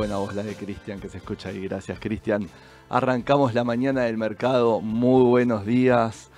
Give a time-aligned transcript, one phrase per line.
[0.00, 1.60] Buena voz la de Cristian que se escucha ahí.
[1.60, 2.48] Gracias, Cristian.
[2.88, 4.80] Arrancamos la mañana del mercado.
[4.80, 6.30] Muy buenos días.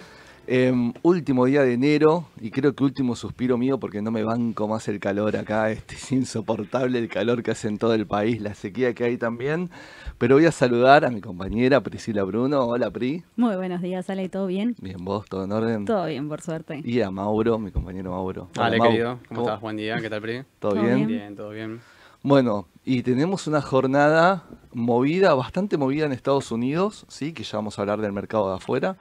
[0.48, 4.66] Em, último día de enero y creo que último suspiro mío porque no me banco
[4.66, 5.70] más el calor acá.
[5.70, 9.16] Este es insoportable el calor que hace en todo el país, la sequía que hay
[9.16, 9.70] también.
[10.18, 12.64] Pero voy a saludar a mi compañera Priscila Bruno.
[12.66, 13.22] Hola, Pri.
[13.36, 14.74] Muy buenos días, Ale, ¿todo bien?
[14.80, 15.84] Bien, vos, todo en orden.
[15.84, 16.82] Todo bien, por suerte.
[16.84, 18.48] Y a Mauro, mi compañero Mauro.
[18.58, 18.88] Hola, Mau.
[18.88, 19.20] querido.
[19.28, 19.60] ¿Cómo, estás?
[19.60, 20.00] Buen día.
[20.00, 20.42] ¿Qué tal, Pri?
[20.58, 20.96] ¿Todo, ¿Todo bien?
[20.96, 21.06] bien?
[21.06, 21.80] Bien, todo bien.
[22.24, 27.78] Bueno, y tenemos una jornada movida, bastante movida en Estados Unidos, sí, que ya vamos
[27.78, 28.96] a hablar del mercado de afuera,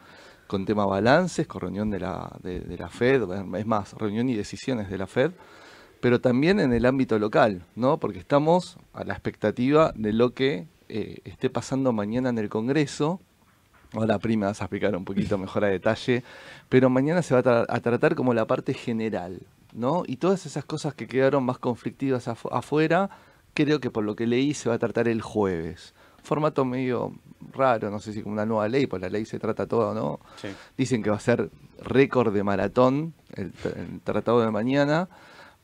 [0.47, 3.21] con tema balances, con reunión de la, de, de la Fed,
[3.55, 5.31] es más, reunión y decisiones de la Fed,
[6.01, 7.99] pero también en el ámbito local, ¿no?
[7.99, 13.21] Porque estamos a la expectativa de lo que eh, esté pasando mañana en el Congreso.
[13.93, 16.23] Ahora, prima, vas a explicar un poquito mejor a detalle,
[16.69, 19.41] pero mañana se va a, tra- a tratar como la parte general,
[19.73, 20.03] ¿no?
[20.05, 23.09] Y todas esas cosas que quedaron más conflictivas afu- afuera,
[23.53, 25.93] creo que por lo que leí se va a tratar el jueves.
[26.23, 27.13] Formato medio
[27.53, 30.19] raro, no sé si como una nueva ley, pues la ley se trata todo, ¿no?
[30.41, 30.49] Sí.
[30.77, 31.49] Dicen que va a ser
[31.83, 35.09] récord de maratón el, el tratado de mañana.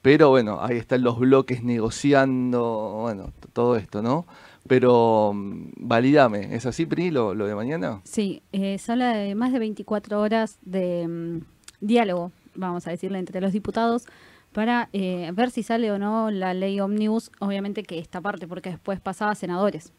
[0.01, 4.25] Pero bueno, ahí están los bloques negociando, bueno, todo esto, ¿no?
[4.67, 8.01] Pero mm, validame, ¿es así, Pri, lo, lo de mañana?
[8.03, 13.19] Sí, eh, se habla de más de 24 horas de mm, diálogo, vamos a decirle,
[13.19, 14.05] entre los diputados
[14.51, 18.71] para eh, ver si sale o no la ley Omnibus, obviamente que esta parte, porque
[18.71, 19.93] después pasaba a senadores.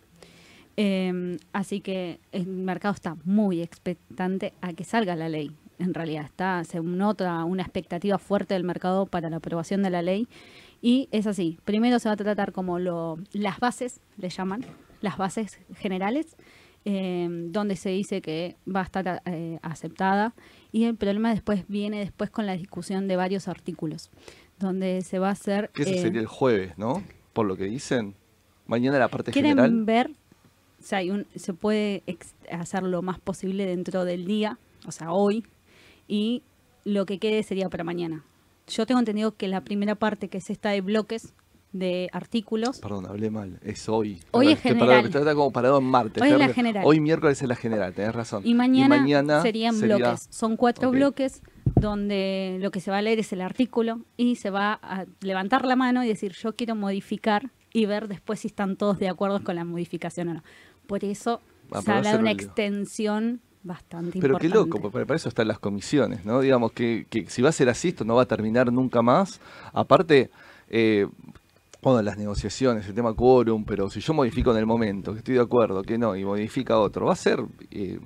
[0.76, 5.50] Eh, así que el mercado está muy expectante a que salga la ley.
[5.78, 10.02] En realidad está, se nota una expectativa fuerte del mercado para la aprobación de la
[10.02, 10.28] ley.
[10.80, 14.64] Y es así, primero se va a tratar como lo, las bases, le llaman,
[15.00, 16.36] las bases generales,
[16.84, 20.34] eh, donde se dice que va a estar eh, aceptada.
[20.72, 24.10] Y el problema después viene después con la discusión de varios artículos,
[24.58, 25.70] donde se va a hacer...
[25.72, 27.02] Que ese eh, sería el jueves, ¿no?
[27.32, 28.14] Por lo que dicen.
[28.66, 29.84] Mañana la parte quieren general.
[29.84, 32.02] ver, o sea, hay un- se puede
[32.50, 35.44] hacer lo más posible dentro del día, o sea, hoy,
[36.06, 36.42] y
[36.84, 38.24] lo que quede sería para mañana.
[38.66, 41.32] Yo tengo entendido que la primera parte, que es esta de bloques
[41.72, 43.58] de artículos, Perdón, hablé mal.
[43.62, 44.20] Es hoy.
[44.30, 45.04] Hoy es general.
[45.06, 46.22] está como parado en martes.
[46.22, 46.82] Hoy es la general.
[46.86, 48.42] Hoy miércoles es la general, tenés razón.
[48.46, 50.26] y mañana, mañana serían sería- bloques.
[50.30, 51.42] Son cuatro bloques
[51.74, 55.64] donde lo que se va a leer es el artículo y se va a levantar
[55.64, 59.44] la mano y decir yo quiero modificar y ver después si están todos de acuerdo
[59.44, 60.42] con la modificación o no.
[60.86, 64.78] Por eso Ah, se habla de una extensión bastante Pero qué importante.
[64.80, 66.40] loco, para eso están las comisiones, ¿no?
[66.40, 69.38] Digamos que, que si va a ser así, esto no va a terminar nunca más.
[69.74, 70.30] Aparte,
[70.70, 71.06] eh,
[71.82, 75.34] bueno, las negociaciones, el tema quórum, pero si yo modifico en el momento, que estoy
[75.34, 77.98] de acuerdo, que no, y modifica otro, va a ser eh,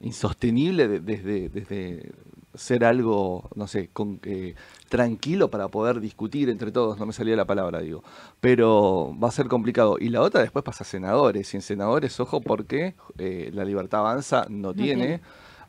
[0.00, 2.12] insostenible de- desde, desde
[2.54, 4.54] ser algo, no sé, con, eh,
[4.88, 8.02] tranquilo para poder discutir entre todos, no me salía la palabra, digo,
[8.40, 9.96] pero va a ser complicado.
[10.00, 14.00] Y la otra después pasa a senadores, y en senadores, ojo, porque eh, la libertad
[14.00, 15.04] avanza no, tiene.
[15.06, 15.20] tiene.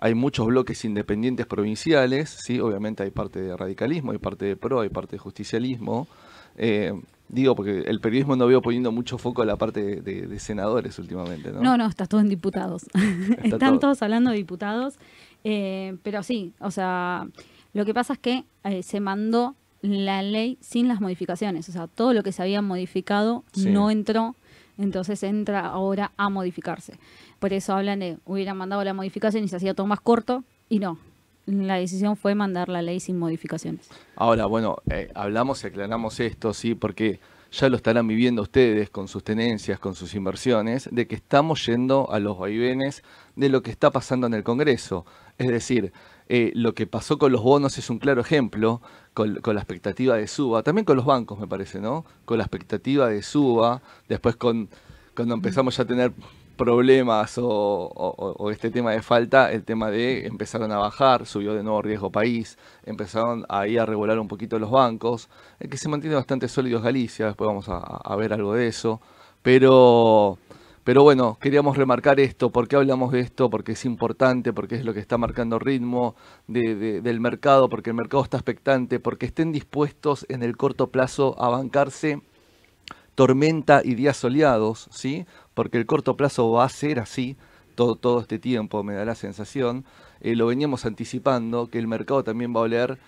[0.03, 4.79] Hay muchos bloques independientes provinciales, sí, obviamente hay parte de radicalismo, hay parte de pro,
[4.81, 6.07] hay parte de justicialismo.
[6.57, 6.91] Eh,
[7.31, 11.51] digo, porque el periodismo no veo poniendo mucho foco a la parte de, senadores últimamente,
[11.51, 11.61] ¿no?
[11.61, 12.83] No, no, está todo en diputados.
[13.43, 13.79] Están todo.
[13.79, 14.95] todos hablando de diputados.
[15.43, 17.27] eh, pero sí, o sea,
[17.73, 21.67] lo que pasa es que eh, se mandó la ley sin las modificaciones.
[21.69, 23.69] O sea, todo lo que se había modificado Sí.
[23.69, 24.35] no entró.
[24.77, 26.97] Entonces entra ahora a modificarse.
[27.39, 30.43] Por eso hablan de hubieran mandado la modificación y se hacía todo más corto.
[30.69, 30.97] Y no.
[31.45, 33.89] La decisión fue mandar la ley sin modificaciones.
[34.15, 37.19] Ahora, bueno, eh, hablamos y aclaramos esto, sí, porque
[37.51, 42.11] ya lo estarán viviendo ustedes con sus tenencias, con sus inversiones, de que estamos yendo
[42.11, 43.03] a los vaivenes
[43.35, 45.05] de lo que está pasando en el Congreso.
[45.37, 45.91] Es decir,
[46.29, 48.81] eh, lo que pasó con los bonos es un claro ejemplo,
[49.13, 52.05] con, con la expectativa de suba, también con los bancos me parece, ¿no?
[52.23, 54.69] Con la expectativa de suba, después con
[55.15, 56.13] cuando empezamos ya a tener
[56.61, 61.81] problemas o, este tema de falta, el tema de empezaron a bajar, subió de nuevo
[61.81, 65.27] riesgo país, empezaron ahí a regular un poquito los bancos,
[65.59, 69.01] el que se mantiene bastante sólido es Galicia, después vamos a, ver algo de eso,
[69.41, 70.37] pero,
[70.83, 73.49] pero bueno, queríamos remarcar esto, ¿por qué hablamos de esto?
[73.49, 76.15] Porque es importante, porque es lo que está marcando ritmo
[76.47, 80.91] de- de- del mercado, porque el mercado está expectante, porque estén dispuestos en el corto
[80.91, 82.21] plazo a bancarse
[83.15, 85.25] tormenta y días soleados, ¿sí?
[85.53, 87.37] Porque el corto plazo va a ser así
[87.75, 89.85] todo, todo este tiempo, me da la sensación.
[90.21, 92.99] Eh, lo veníamos anticipando, que el mercado también va a oler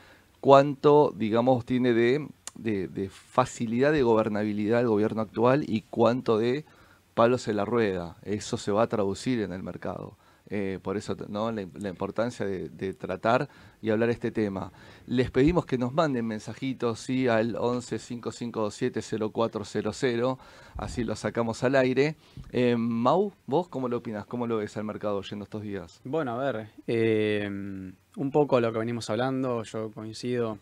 [0.42, 6.66] cuánto, digamos, tiene de, de- de facilidad de gobernabilidad el gobierno actual y cuánto de
[7.14, 8.18] palos en la rueda.
[8.24, 10.18] Eso se va a traducir en el mercado.
[10.56, 11.52] Eh, por eso ¿no?
[11.52, 13.50] la, importancia de, tratar
[13.82, 14.72] y hablar este tema.
[15.08, 17.28] Les pedimos que nos manden mensajitos ¿sí?
[17.28, 19.02] al 11 5527
[19.34, 20.38] 0400,
[20.78, 22.18] así lo sacamos al aire.
[22.52, 24.28] Eh, Mau, ¿vos cómo lo opinas?
[24.28, 26.02] ¿Cómo lo ves al mercado yendo estos días?
[26.04, 30.60] Bueno, a ver, eh, un poco lo que venimos hablando, yo coincido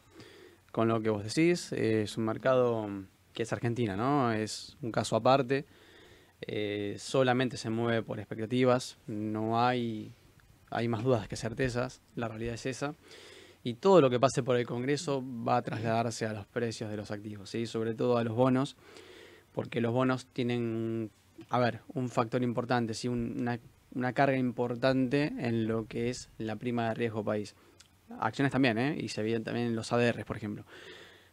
[0.71, 2.88] con lo que vos decís, es un mercado
[3.34, 4.32] que es Argentina, ¿no?
[4.32, 5.65] Es un caso aparte.
[6.41, 10.12] Eh, solamente se mueve por expectativas, no hay,
[10.71, 12.95] hay más dudas que certezas, la realidad es esa.
[13.63, 16.97] Y todo lo que pase por el Congreso va a trasladarse a los precios de
[16.97, 17.67] los activos, ¿sí?
[17.67, 18.75] sobre todo a los bonos,
[19.51, 21.12] porque los bonos tienen,
[21.49, 23.08] a ver, un factor importante, ¿sí?
[23.08, 23.60] una,
[24.13, 27.56] carga importante en lo que es la prima de riesgo país.
[28.19, 28.97] Acciones también, ¿eh?
[28.99, 30.65] y se vienen también los ADRs, por ejemplo.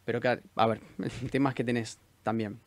[0.05, 0.19] Pero,
[0.55, 0.81] a ver,
[1.31, 2.59] temas que tenés también.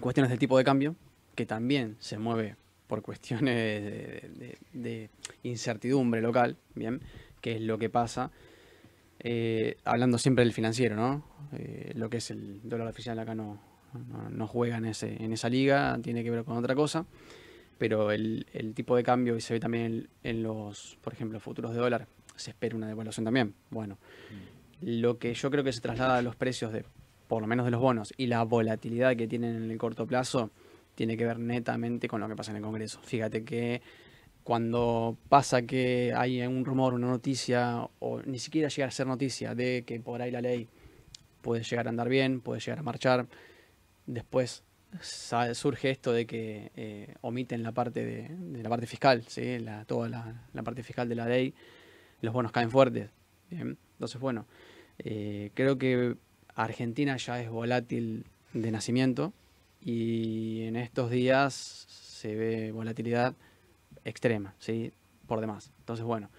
[0.00, 0.96] Cuestiones del tipo de cambio,
[1.36, 2.56] que también se mueve
[2.88, 4.22] por cuestiones
[4.72, 5.10] de,
[5.42, 7.00] incertidumbre local, ¿bien?
[7.40, 8.30] Que es lo que pasa,
[9.20, 11.24] eh, hablando siempre del financiero, ¿no?
[11.52, 13.60] Eh, lo que es el dólar oficial acá no,
[14.30, 17.06] no, juega en, ese, en esa liga, tiene que ver con otra cosa,
[17.78, 18.44] pero el,
[18.74, 22.50] tipo de cambio, y se ve también en, los, por ejemplo, futuros de dólar, se
[22.50, 23.54] espera una devaluación también.
[23.70, 23.98] Bueno,
[24.80, 26.84] lo que yo creo que se traslada a los precios de,
[27.28, 30.50] por lo menos de los bonos, y la volatilidad que tienen en el corto plazo,
[30.96, 33.00] tiene que ver netamente con lo que pasa en el Congreso.
[33.02, 33.82] Fíjate que
[34.42, 39.54] cuando pasa que hay un rumor, una noticia, o ni siquiera llega a ser noticia
[39.54, 40.68] de que por ahí la ley
[41.42, 43.26] puede llegar a andar bien, puede llegar a marchar,
[44.06, 44.64] después
[45.00, 49.58] surge esto de que eh, omiten la parte de, la parte fiscal, ¿sí?
[49.58, 51.54] la, toda la, parte fiscal de la ley,
[52.20, 53.10] los bonos caen fuertes.
[53.50, 54.46] Entonces, bueno,
[54.98, 56.16] eh, creo que
[56.54, 59.32] Argentina ya es volátil de nacimiento,
[59.80, 63.34] y en estos días se ve volatilidad
[64.04, 64.92] extrema, ¿sí?
[65.26, 65.70] Por demás.
[65.80, 66.30] Entonces, bueno,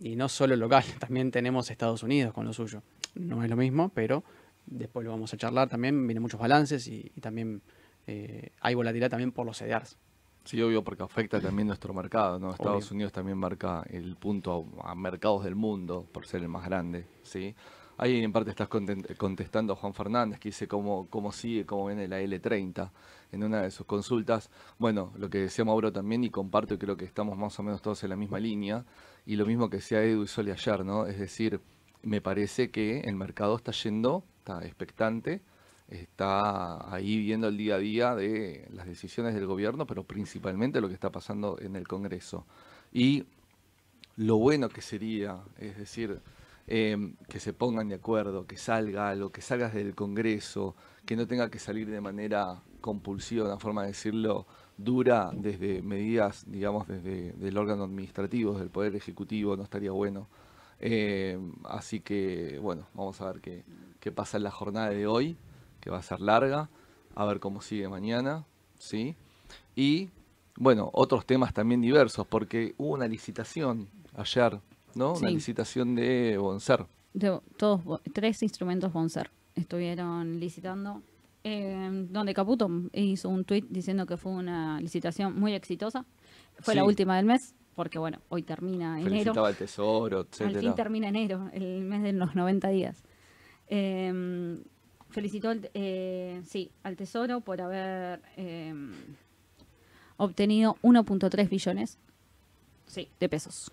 [0.00, 2.82] y no solo local, también tenemos Estados Unidos con lo suyo.
[3.14, 4.24] No es lo mismo, pero
[4.66, 7.62] después lo vamos a charlar también, vienen muchos balances y, también
[8.06, 9.96] eh, hay volatilidad también por los CDRs.
[10.44, 12.50] Sí, obvio, porque afecta también nuestro mercado, ¿no?
[12.50, 16.66] Estados Unidos también marca el punto a, a, mercados del mundo, por ser el más
[16.66, 17.54] grande, ¿sí?
[17.96, 22.08] Ahí en parte estás contestando a Juan Fernández, que dice cómo, cómo sigue, cómo viene
[22.08, 22.90] la L30
[23.30, 24.50] en una de sus consultas.
[24.78, 28.02] Bueno, lo que decía Mauro también, y comparto creo que estamos más o menos todos
[28.02, 28.84] en la misma línea,
[29.26, 31.06] y lo mismo que decía Edu y Soli ayer, ¿no?
[31.06, 31.60] Es decir,
[32.02, 35.40] me parece que el mercado está yendo, está expectante,
[35.88, 40.88] está ahí viendo el día a día de las decisiones del gobierno, pero principalmente lo
[40.88, 42.46] que está pasando en el Congreso.
[42.92, 43.24] Y
[44.16, 46.20] lo bueno que sería, es decir,
[46.66, 50.74] Em, que se pongan de acuerdo, que salga algo, que salgas del Congreso,
[51.04, 54.46] que no tenga que salir de manera compulsiva, una forma de decirlo,
[54.78, 60.26] dura desde medidas, digamos, desde el órgano administrativo, del Poder Ejecutivo, no estaría bueno.
[60.80, 63.62] Em, así que, bueno, vamos a ver qué,
[64.00, 65.36] qué pasa en la jornada de hoy,
[65.80, 66.70] que va a ser larga,
[67.14, 68.46] a ver cómo sigue mañana,
[68.78, 69.16] ¿sí?
[69.76, 70.08] Y,
[70.56, 74.60] bueno, otros temas también diversos, porque hubo una licitación ayer
[74.96, 75.14] ¿no?
[75.14, 76.86] Una licitación de Bonser.
[77.12, 81.02] De, todos, tres instrumentos Bonser estuvieron licitando.
[81.46, 86.06] Eh, donde Caputo hizo un tweet diciendo que fue una licitación muy exitosa.
[86.60, 89.10] Fue la última del mes, porque bueno, hoy termina enero.
[89.10, 90.26] Felicitaba el tesoro.
[90.40, 93.02] Al fin termina enero, el mes de los 90 días.
[93.68, 94.58] Eh,
[95.10, 98.20] felicitó eh, sí, al tesoro por haber
[100.16, 101.98] obtenido 1.3 billones
[102.86, 103.70] sí, de pesos.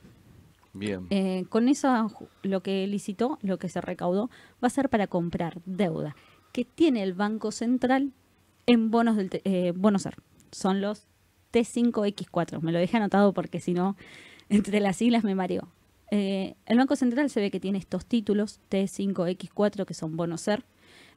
[0.74, 1.08] Bien.
[1.10, 2.12] Eh, con eso,
[2.44, 4.30] lo que licitó, lo que se recaudó,
[4.64, 6.16] va a ser para comprar deuda
[6.52, 8.12] que tiene el Banco Central
[8.66, 10.16] en bonos del eh, bonos SER.
[10.52, 11.08] Son los
[11.54, 12.62] T5X4.
[12.62, 13.96] Me lo dejé anotado porque si no,
[14.50, 15.70] entre las siglas me mareó.
[16.12, 20.66] Eh, el Banco Central se ve que tiene estos títulos T5X4 que son bonos SER.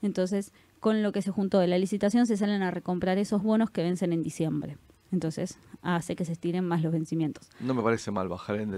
[0.03, 3.71] Entonces, con lo que se juntó de la licitación, se salen a recomprar esos bonos
[3.71, 4.77] que vencen en diciembre.
[5.14, 7.48] Entonces hace que se estiren más los vencimientos.
[7.61, 8.72] No me parece mal bajar el,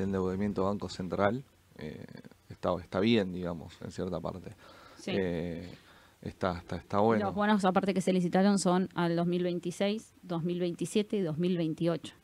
[0.00, 1.44] endeudamiento Banco Central.
[1.78, 2.04] Eh,
[2.50, 4.54] está, está bien, digamos, en cierta parte.
[4.98, 5.12] Sí.
[5.14, 5.72] Eh,
[6.20, 7.26] está, está, está bueno.
[7.26, 12.14] Los bonos, aparte que se licitaron, son al 2026, 2027 y 2028.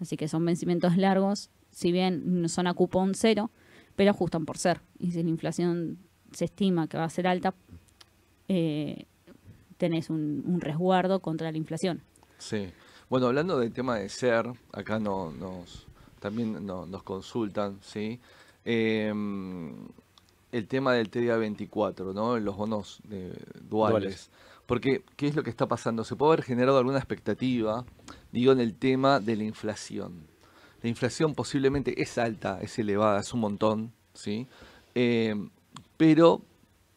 [0.00, 3.50] Así que son vencimientos largos, si bien son a cupón cero,
[3.96, 4.82] pero ajustan por ser.
[5.00, 5.98] Y si la inflación
[6.30, 7.54] se estima que va a ser alta,
[8.46, 9.06] eh,
[9.78, 12.02] tenés un resguardo contra la inflación.
[12.38, 12.70] Sí.
[13.10, 15.86] Bueno, hablando del tema de ser, acá no, nos
[16.20, 18.20] también nos consultan, ¿sí?
[18.64, 19.88] Em,
[20.52, 22.38] el tema del TDA 24, ¿no?
[22.38, 24.30] Los bonos eh, duales.
[24.66, 26.04] Porque, ¿qué es lo que está pasando?
[26.04, 27.84] Se puede haber generado alguna expectativa,
[28.32, 30.26] digo, en el tema de la inflación.
[30.82, 34.46] la inflación posiblemente es alta, es elevada, es un montón, ¿sí?
[34.94, 35.34] Eh,
[35.96, 36.42] pero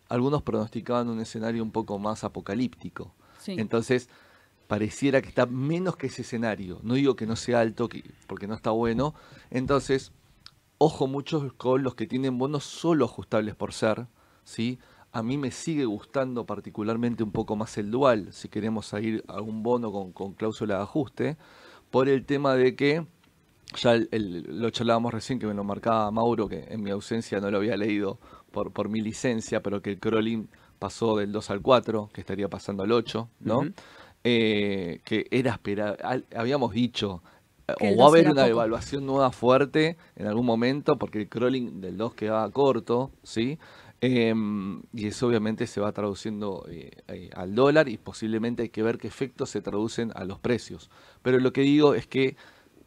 [0.10, 3.14] algunos pronosticaban un escenario un poco más apocalíptico.
[3.40, 3.56] Sí.
[3.58, 4.10] Entonces,
[4.72, 6.80] pareciera que está menos que ese escenario.
[6.82, 9.14] No digo que no sea alto, que- porque no está bueno.
[9.50, 10.14] Entonces,
[10.78, 14.08] ojo mucho con los que tienen bonos solo ajustables por ser,
[14.46, 14.80] ¿sí?
[15.12, 19.42] A mí me sigue gustando particularmente un poco más el dual, si queremos ir a
[19.42, 21.38] un bono con, con cláusula de ajuste,
[21.90, 23.06] por el tema de que,
[23.76, 27.52] ya el- lo charlábamos recién, que me lo marcaba Mauro, que en mi ausencia no
[27.52, 28.20] lo había leído
[28.54, 30.48] por, por mi licencia, pero que el crawling
[30.80, 33.66] pasó del 2 al 4, que estaría pasando al 8, ¿no?
[34.24, 37.24] Eh, que era esperar, al- habíamos dicho,
[37.68, 38.46] eh, o va a 2 haber una poco.
[38.46, 43.58] devaluación nueva fuerte en algún momento, porque el crawling del 2 quedaba corto, ¿sí?
[44.04, 48.82] Em, y eso obviamente se va traduciendo eh, eh, al dólar y posiblemente hay que
[48.84, 50.90] ver qué efectos se traducen a los precios.
[51.24, 52.36] Pero lo que digo es que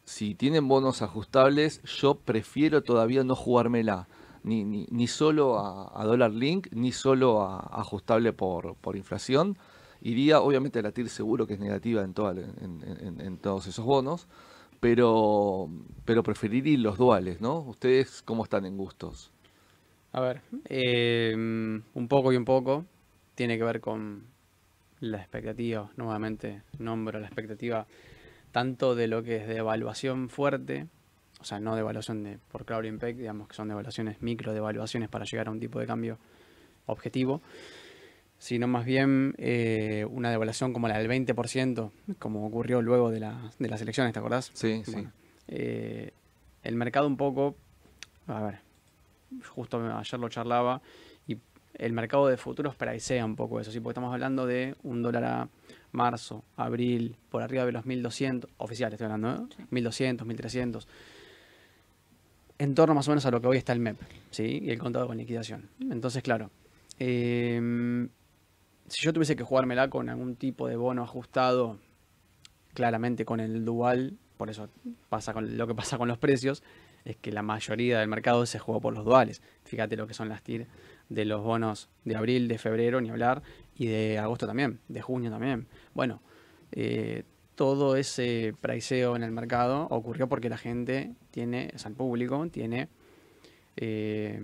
[0.05, 4.07] si tienen bonos ajustables, yo prefiero todavía no jugármela,
[4.43, 8.95] ni, ni, ni solo a, a dólar link, ni solo a, a ajustable por, por
[8.97, 9.57] inflación.
[10.05, 14.27] Iría, obviamente, la TIR seguro que es negativa en, toda, en, en- todos esos bonos,
[14.79, 15.67] pero,
[16.05, 17.59] pero preferiría los duales, ¿no?
[17.61, 19.31] ¿Ustedes cómo están en gustos?
[20.11, 22.85] A ver, eh, un poco y un poco
[23.33, 24.25] tiene que ver con
[24.99, 27.87] la expectativa, nuevamente nombro la expectativa
[28.51, 30.87] tanto de lo que es de evaluación fuerte,
[31.41, 35.09] o sea, no de evaluación de, por Crowd Impact, digamos que son devaluaciones micro, devaluaciones
[35.09, 36.17] para llegar a un tipo de cambio
[36.85, 37.41] objetivo,
[38.37, 43.51] sino más bien eh, una devaluación como la del 20%, como ocurrió luego de, la-
[43.59, 44.51] de las elecciones, ¿te acordás?
[44.53, 45.07] Sí, sí.
[45.47, 46.11] Eh,
[46.63, 47.55] el mercado un poco,
[48.27, 48.59] a ver,
[49.49, 50.81] justo ayer lo charlaba,
[51.27, 51.37] y
[51.77, 53.79] el mercado de futuros pricea un poco eso, ¿sí?
[53.79, 55.49] porque estamos hablando de un dólar a
[55.91, 59.65] marzo, abril, por arriba de los 1200, oficiales estoy hablando, ¿eh?
[59.71, 60.87] 1200, 1300,
[62.57, 63.97] en torno más o menos a lo que hoy está el MEP,
[64.31, 64.59] ¿sí?
[64.63, 65.69] y el contado con liquidación.
[65.91, 66.49] Entonces, claro,
[66.99, 68.07] em,
[68.87, 71.79] si yo tuviese que jugármela con algún tipo de bono ajustado,
[72.73, 74.69] claramente con el dual, por eso
[75.09, 76.63] pasa con lo que pasa con los precios,
[77.05, 79.41] es que la mayoría del mercado se jugó por los duales.
[79.63, 80.67] Fíjate lo que son las TIR
[81.09, 83.43] de los bonos de abril, de febrero, ni hablar,
[83.75, 85.67] y de agosto también, de junio también.
[85.93, 86.21] Bueno,
[86.71, 91.95] eh, todo ese priceo en el mercado ocurrió porque la gente tiene, o sea, el
[91.95, 92.89] público tiene
[93.77, 94.41] eh,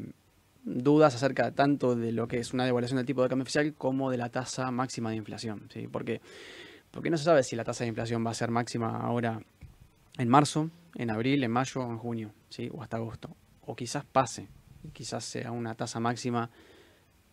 [0.63, 4.11] dudas acerca tanto de lo que es una devaluación del tipo de cambio oficial como
[4.11, 5.67] de la tasa máxima de inflación.
[5.73, 5.87] ¿sí?
[5.87, 6.21] Porque,
[6.91, 9.41] porque no se sabe si la tasa de inflación va a ser máxima ahora
[10.17, 12.69] en marzo, en abril, en mayo en junio, ¿sí?
[12.71, 13.35] o hasta agosto.
[13.61, 14.49] O quizás pase,
[14.93, 16.49] quizás sea una tasa máxima,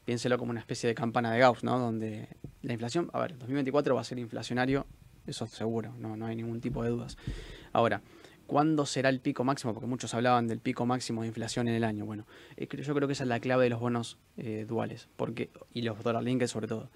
[0.04, 1.78] piénselo como una especie de campana de Gauss, ¿no?
[1.78, 2.28] Donde
[2.62, 4.86] la inflación, a ver, 2024 va a ser inflacionario,
[5.26, 7.16] eso seguro, no, no hay ningún tipo de dudas.
[7.72, 8.02] Ahora,
[8.48, 9.74] ¿cuándo será el pico máximo?
[9.74, 12.06] Porque muchos hablaban del pico máximo de inflación en el año.
[12.06, 15.50] Bueno, eh, yo creo que esa es la clave de los bonos eh, duales porque,
[15.72, 16.90] y los dólar linked sobre todo.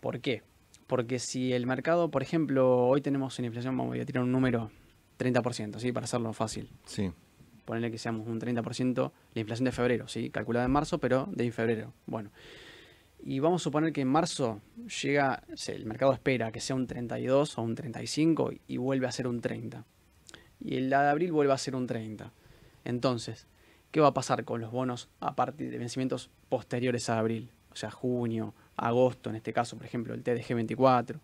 [0.00, 0.42] ¿Por qué?
[0.86, 4.70] Porque si el mercado, por ejemplo, hoy tenemos en inflación, vamos a tirar un número
[5.18, 5.92] 30%, ¿sí?
[5.92, 6.70] Para hacerlo fácil.
[6.86, 7.10] Sí,
[7.66, 10.30] Ponerle que seamos un 30% la inflación de febrero, ¿sí?
[10.30, 11.92] Calculada en marzo, pero de febrero.
[12.06, 12.30] Bueno.
[13.20, 14.60] Y vamos a suponer que en marzo
[15.02, 19.26] llega, el mercado espera que sea un 32 o un 35 y vuelve a ser
[19.26, 19.84] un 30.
[20.60, 22.32] Y el de abril vuelve a ser un 30.
[22.84, 23.46] Entonces,
[23.90, 27.50] ¿qué va a pasar con los bonos a partir de vencimientos posteriores a abril?
[27.70, 31.20] O sea, junio, agosto, en este caso, por ejemplo, el TDG 24.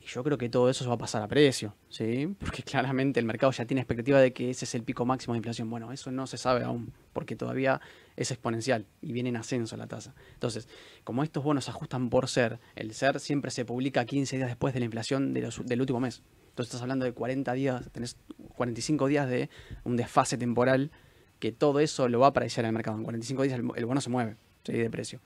[0.00, 2.34] Y yo creo que todo eso se va a pasar a precio, ¿sí?
[2.38, 5.38] Porque claramente el mercado ya tiene expectativa de que ese es el pico máximo de
[5.38, 5.70] inflación.
[5.70, 7.80] Bueno, eso no se sabe aún, porque todavía
[8.16, 10.14] es exponencial y viene en ascenso la tasa.
[10.34, 10.68] Entonces,
[11.04, 14.80] como estos bonos ajustan por ser, el ser siempre se publica 15 días después de
[14.80, 16.22] la inflación del último mes.
[16.58, 18.16] Entonces estás hablando de 40 días, tenés
[18.56, 19.48] 45 días de
[19.84, 20.90] un desfase temporal
[21.38, 22.96] que todo eso lo va a aparecer en el mercado.
[22.96, 24.72] En 45 días el, el bono se mueve ¿sí?
[24.72, 25.20] de precio.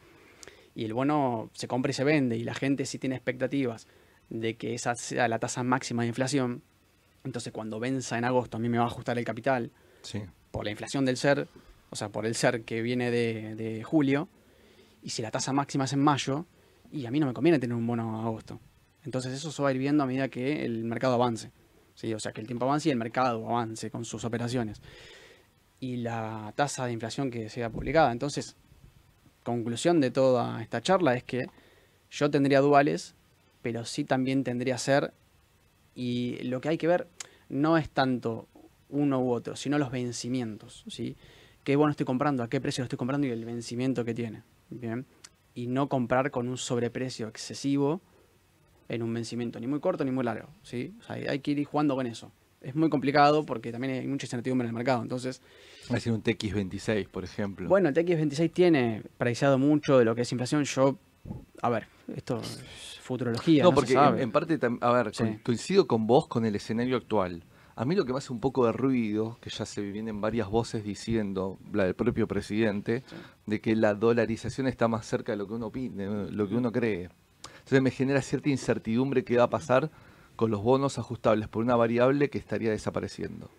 [0.75, 3.89] Y el bono se compra y se vende y la gente sí tiene expectativas
[4.29, 6.63] de que esa sea la tasa máxima de inflación.
[7.25, 9.71] Entonces cuando venza en agosto a mí me va a ajustar el capital
[10.03, 10.21] sí.
[10.51, 11.49] por la inflación del ser,
[11.89, 14.29] o sea, por el ser que viene de, de julio,
[15.03, 16.45] y si la tasa máxima es en mayo,
[16.91, 18.61] y a mí no me conviene tener un bono a agosto.
[19.05, 21.51] Entonces eso se va a ir viendo a medida que el mercado avance.
[21.95, 22.13] ¿sí?
[22.15, 24.81] O sea, que el tiempo avance y el mercado avance con sus operaciones.
[25.81, 28.13] Y la tasa de inflación que sea publicada.
[28.13, 28.57] Entonces,
[29.43, 31.47] conclusión de toda esta charla es que
[32.11, 33.15] yo tendría duales,
[33.63, 35.13] pero sí también tendría ser,
[35.95, 37.09] y lo que hay que ver
[37.49, 38.49] no es tanto
[38.89, 41.17] uno u otro, sino los vencimientos, ¿sí?
[41.65, 42.43] ¿Qué bono estoy comprando?
[42.43, 43.27] ¿A qué precio lo estoy comprando?
[43.27, 45.07] Y el vencimiento que tiene, ¿bien?
[45.55, 48.01] Y no comprar con un sobreprecio excesivo
[48.89, 50.95] en un vencimiento ni muy corto ni muy largo, ¿sí?
[51.01, 52.31] O sea, hay que ir jugando con eso.
[52.61, 55.03] es muy complicado porque también hay mucha incertidumbre en el mercado.
[55.03, 55.43] Entonces,
[55.91, 57.69] Va a ser un TX26, por ejemplo.
[57.69, 60.63] bueno, el TX26 tiene prediciado mucho de lo que es inflación.
[60.63, 60.97] Yo,
[61.61, 63.65] a ver, esto es futurología.
[63.65, 64.23] no, No, porque se en, sabe.
[64.23, 65.25] en parte, a ver, Sí.
[65.43, 67.43] coincido con vos con el escenario actual.
[67.75, 70.49] A mí lo que me hace un poco de ruido, que ya se vienen varias
[70.49, 73.17] voces diciendo, la del propio presidente, Sí.
[73.47, 76.71] de que la dolarización está más cerca de lo que uno opine, lo que uno
[76.71, 77.09] cree.
[77.65, 79.91] Entonces me genera cierta incertidumbre qué va a pasar
[80.37, 83.51] con los bonos ajustables por una variable que estaría desapareciendo.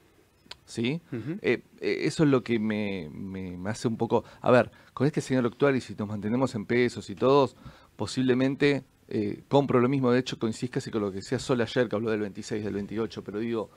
[0.65, 1.01] ¿Sí?
[1.41, 4.23] Eh, eh, eso es lo que me, me- me hace un poco...
[4.41, 7.55] A ver, con este escenario actual y si nos mantenemos en pesos y todos,
[7.95, 10.11] posiblemente eh, compro lo mismo.
[10.11, 12.73] De hecho, coincidís casi con lo que decía Sol ayer, que habló del 26, del
[12.75, 13.69] 28, pero digo,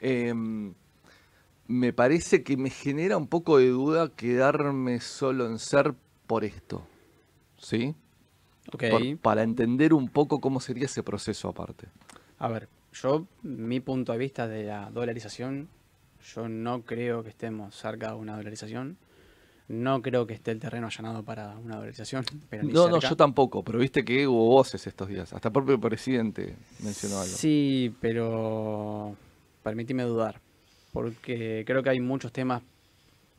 [0.00, 0.74] em,
[1.68, 5.94] me parece que me genera un poco de duda quedarme solo en ser
[6.26, 6.84] por esto.
[7.56, 7.94] ¿Sí?
[8.72, 8.84] Ok.
[8.90, 11.88] Por- para entender un poco cómo sería ese proceso aparte.
[12.38, 15.68] A ver, yo, mi punto de vista de la dolarización,
[16.34, 18.96] yo no creo que estemos cerca de una dolarización.
[19.68, 22.24] No creo que esté el terreno allanado para una dolarización.
[22.50, 25.32] Pero ni No, no, yo tampoco, pero viste que hubo voces estos días.
[25.32, 27.34] Hasta el propio presidente mencionó algo.
[27.34, 29.16] Sí, pero
[29.62, 30.40] permíteme dudar,
[30.92, 32.62] porque creo que hay muchos temas,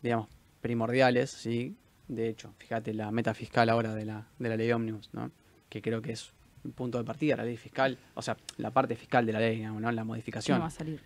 [0.01, 0.27] digamos,
[0.61, 1.75] primordiales, ¿sí?
[2.15, 5.31] De hecho, fíjate la meta fiscal ahora de la, de la ley Omnibus, ¿no?
[5.69, 8.95] Que creo que es un punto de partida, la ley fiscal, o sea, la parte
[8.95, 9.91] fiscal de la ley, digamos, ¿no?
[9.91, 10.57] La ¿Qué modificación.
[10.57, 11.01] no va a salir?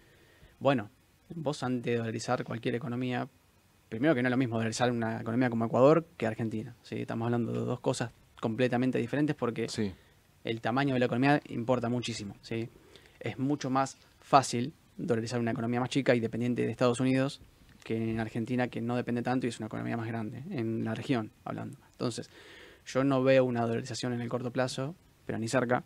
[0.60, 0.90] Bueno,
[1.36, 3.28] vos antes de dolarizar cualquier economía,
[3.90, 7.02] primero que no es lo mismo dolarizar una economía como Ecuador que Argentina, ¿sí?
[7.02, 9.94] Estamos hablando de dos cosas completamente diferentes porque Sí,
[10.44, 12.36] el tamaño de la economía importa muchísimo.
[12.42, 12.70] ¿sí?
[13.20, 17.42] Es mucho más fácil dolarizar una economía más chica y dependiente de Estados Unidos
[17.88, 20.94] que en Argentina, que no depende tanto y es una economía más grande, en la
[20.94, 21.78] región hablando.
[21.92, 22.30] Entonces,
[22.86, 24.94] yo no veo una dolarización en el corto plazo,
[25.26, 25.86] pero ni cerca.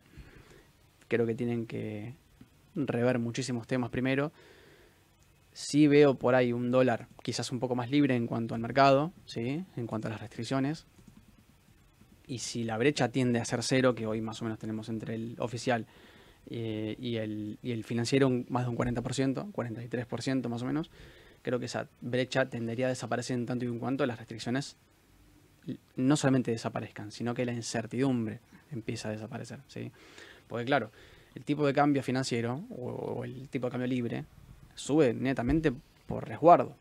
[1.08, 2.16] Creo que tienen que
[2.74, 4.32] rever muchísimos temas primero.
[5.54, 9.14] Sí veo por ahí un dólar quizás un poco más libre en cuanto al mercado,
[9.28, 9.64] ¿sí?
[9.76, 10.88] en cuanto a las restricciones,
[12.26, 15.14] y si la brecha tiende a ser cero, que hoy más o menos tenemos entre
[15.14, 15.86] el oficial
[16.50, 20.90] eh, y, el, y el financiero más de un 40%, 43% más o menos,
[21.42, 24.78] creo que esa brecha tendería a desaparecer en tanto y en cuanto las restricciones
[25.96, 28.40] no solamente desaparezcan, sino que la incertidumbre
[28.72, 29.60] empieza a desaparecer.
[29.68, 29.92] ¿sí?
[30.48, 30.92] Porque claro,
[31.36, 34.26] el tipo de cambio financiero o el tipo de cambio libre
[34.76, 35.72] sube netamente
[36.08, 36.76] por resguardo.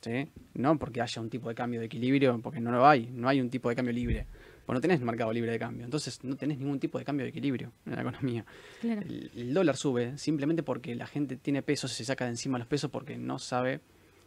[0.00, 0.30] ¿sí?
[0.54, 3.40] No porque haya un tipo de cambio de equilibrio, porque no lo hay, no hay
[3.40, 4.26] un tipo de cambio libre.
[4.66, 7.30] Pues no tenés mercado libre de cambio, entonces no tenés ningún tipo de cambio de
[7.30, 8.44] equilibrio en la economía.
[8.80, 9.00] Claro.
[9.02, 12.58] El, el dólar sube simplemente porque la gente tiene pesos y se saca de encima
[12.58, 13.80] los pesos porque no sabe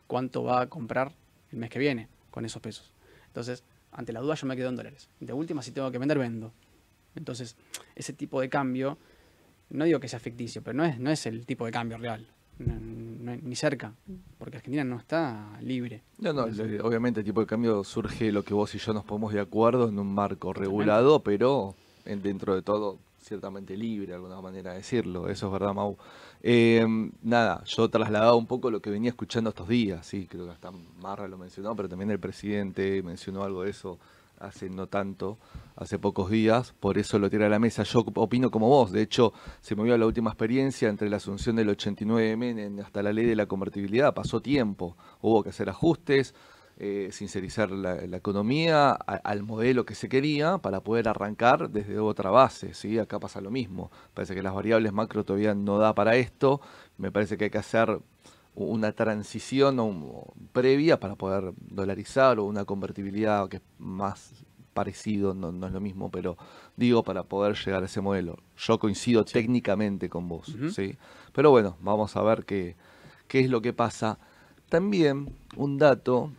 [0.07, 1.13] cuánto va a comprar
[1.51, 2.93] el mes que viene con esos pesos.
[3.27, 5.09] Entonces, ante la duda yo me quedo en dólares.
[5.19, 6.53] De última, si tengo que vender, vendo.
[7.15, 7.55] Entonces,
[7.95, 8.97] ese tipo de cambio,
[9.69, 12.27] no digo que sea ficticio, pero no es, no es el tipo de cambio real.
[12.59, 13.93] No- no- ni cerca,
[14.37, 16.01] porque Argentina no está libre.
[16.17, 16.43] No, no,
[16.83, 19.87] obviamente el tipo de cambio surge lo que vos y yo nos ponemos de acuerdo
[19.89, 24.77] en un marco regulado, pero en- dentro de todo ciertamente libre, de alguna manera de
[24.77, 25.29] decirlo.
[25.29, 25.97] Eso es verdad, Mau.
[26.41, 26.85] Eh,
[27.21, 30.71] nada, yo trasladaba un poco lo que venía escuchando estos días, sí, creo que hasta
[31.01, 33.99] Marra lo mencionó, pero también el presidente mencionó algo de eso
[34.39, 35.37] hace no tanto,
[35.75, 37.83] hace pocos días, por eso lo tira a la mesa.
[37.83, 41.69] Yo opino como vos, de hecho, se movió la última experiencia entre la asunción del
[41.69, 46.33] 89 Menem hasta la ley de la convertibilidad, pasó tiempo, hubo que hacer ajustes,
[46.81, 52.73] eh, sincerizar la, economía al modelo que se quería para poder arrancar desde otra base,
[52.73, 52.97] ¿sí?
[52.99, 56.61] Acá pasa lo mismo, parece que las variables macro todavía no da para esto,
[56.97, 57.99] me parece que hay que hacer
[58.55, 65.51] una transición o previa para poder dolarizar o una convertibilidad que es más parecido, no,
[65.51, 66.37] no es lo mismo, pero
[66.77, 68.37] digo para poder llegar a ese modelo.
[68.57, 70.55] Yo coincido técnicamente con vos.
[70.73, 70.97] ¿sí?
[71.33, 72.75] Pero bueno, vamos a ver qué,
[73.27, 74.19] qué es lo que pasa.
[74.69, 76.31] También un dato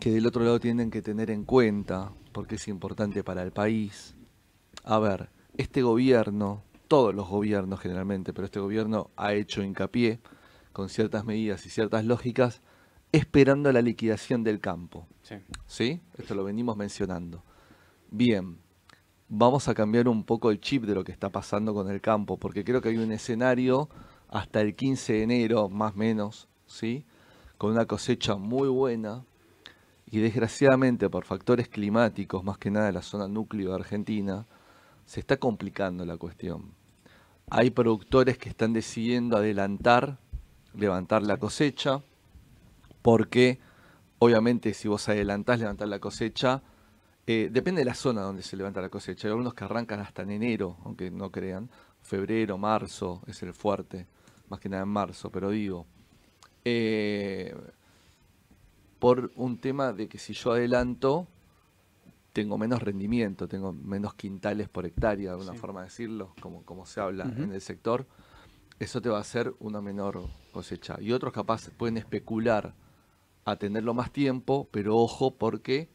[0.00, 4.16] que del otro lado tienen que tener en cuenta, porque es importante para el país.
[4.84, 10.20] A ver, este gobierno, todos los gobiernos generalmente, pero este gobierno ha hecho hincapié
[10.72, 12.62] con ciertas medidas y ciertas lógicas,
[13.12, 15.06] esperando la liquidación del campo.
[15.22, 15.36] Sí.
[15.66, 16.00] ¿Sí?
[16.18, 17.42] Esto lo venimos mencionando.
[18.10, 18.58] Bien,
[19.28, 22.36] vamos a cambiar un poco el chip de lo que está pasando con el campo,
[22.38, 23.88] porque creo que hay un escenario
[24.28, 27.04] hasta el 15 de enero, más o menos, ¿sí?
[27.58, 29.24] Con una cosecha muy buena
[30.06, 34.46] y desgraciadamente por factores climáticos, más que nada de la zona núcleo de Argentina,
[35.06, 36.74] se está complicando la cuestión.
[37.48, 40.18] Hay productores que están decidiendo adelantar,
[40.74, 42.02] levantar la cosecha,
[43.02, 43.58] porque
[44.18, 46.62] obviamente si vos adelantás levantar la cosecha,
[47.26, 49.28] eh, depende de la zona donde se levanta la cosecha.
[49.28, 51.70] Hay algunos que arrancan hasta en enero, aunque no crean.
[52.00, 54.06] Febrero, marzo es el fuerte
[54.48, 55.86] más que nada en marzo, pero digo,
[56.64, 57.54] eh,
[58.98, 61.26] por un tema de que si yo adelanto,
[62.32, 65.58] tengo menos rendimiento, tengo menos quintales por hectárea, de alguna Sí.
[65.58, 68.06] forma de decirlo, como, como se habla en el sector,
[68.82, 70.96] eso te va a hacer una menor cosecha.
[71.00, 72.74] Y otros capaz pueden especular
[73.44, 75.88] a tenerlo más tiempo, pero ojo porque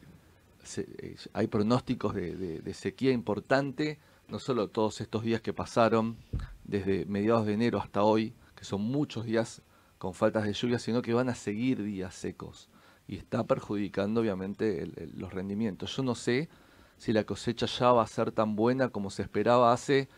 [0.78, 6.18] eh, hay pronósticos de, sequía importante, no solo todos estos días que pasaron,
[6.64, 9.62] desde mediados de enero hasta hoy, que son muchos días
[9.98, 12.70] con faltas de lluvia, sino que van a seguir días secos.
[13.06, 15.96] Y está perjudicando obviamente los rendimientos.
[15.96, 16.50] Yo no sé
[16.98, 20.10] si la cosecha ya va a ser tan buena como se esperaba hace,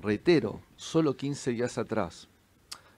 [0.00, 2.28] reitero, solo 15 días atrás.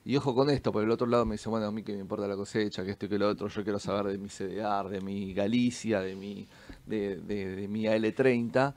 [0.04, 1.98] Y ojo con esto, por el otro lado me dice, bueno, a mí que me
[1.98, 4.88] importa la cosecha, que esto y que lo otro, yo quiero saber de mi CDR,
[4.88, 6.46] de mi Galicia, de mi,
[6.86, 8.74] de, de- de mi AL30.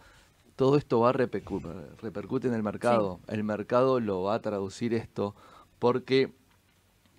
[0.56, 1.62] Todo esto va a repercu-
[2.02, 3.20] repercute en el mercado.
[3.28, 5.36] El mercado lo va a traducir esto
[5.78, 6.32] porque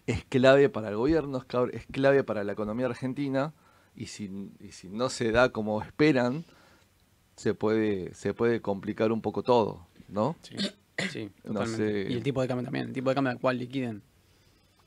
[0.07, 3.53] es clave para el gobierno, es clave, es clave para la economía argentina
[3.94, 6.44] y si, y si no se da como esperan,
[7.36, 10.34] se puede, se puede complicar un poco todo, ¿no?
[10.42, 10.57] Sí,
[11.09, 12.07] sí, No sé.
[12.09, 14.03] Y el tipo de cambio también, el tipo de cambio al cual liquiden.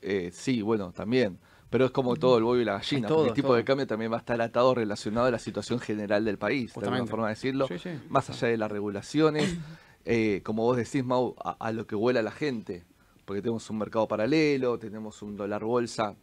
[0.02, 1.38] Eh, sí, bueno, también.
[1.70, 3.08] Pero es como todo el huevo y la gallina.
[3.08, 3.56] todo, el tipo todo.
[3.56, 6.86] de cambio también va a estar atado relacionado a la situación general del país, de
[6.86, 7.66] alguna forma de decirlo.
[7.66, 7.90] Sí, sí.
[8.08, 9.56] Más allá de las regulaciones,
[10.04, 12.84] eh, como vos decís, Mau, a, a lo que vuela la gente.
[13.24, 16.14] Porque tenemos un mercado paralelo, tenemos un dólar bolsa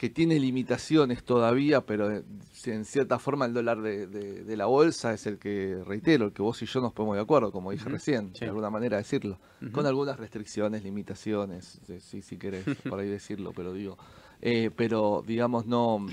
[0.00, 2.24] que tiene limitaciones todavía, pero eh,
[2.64, 6.32] en cierta forma el dólar de, de- de la bolsa es el que, reitero, el
[6.32, 8.40] que vos y yo nos ponemos de acuerdo, como dije recién, sí.
[8.40, 9.38] de alguna manera decirlo,
[9.72, 13.98] con algunas restricciones, limitaciones, eh, si, si querés por ahí decirlo, pero digo,
[14.40, 16.06] eh, pero digamos no,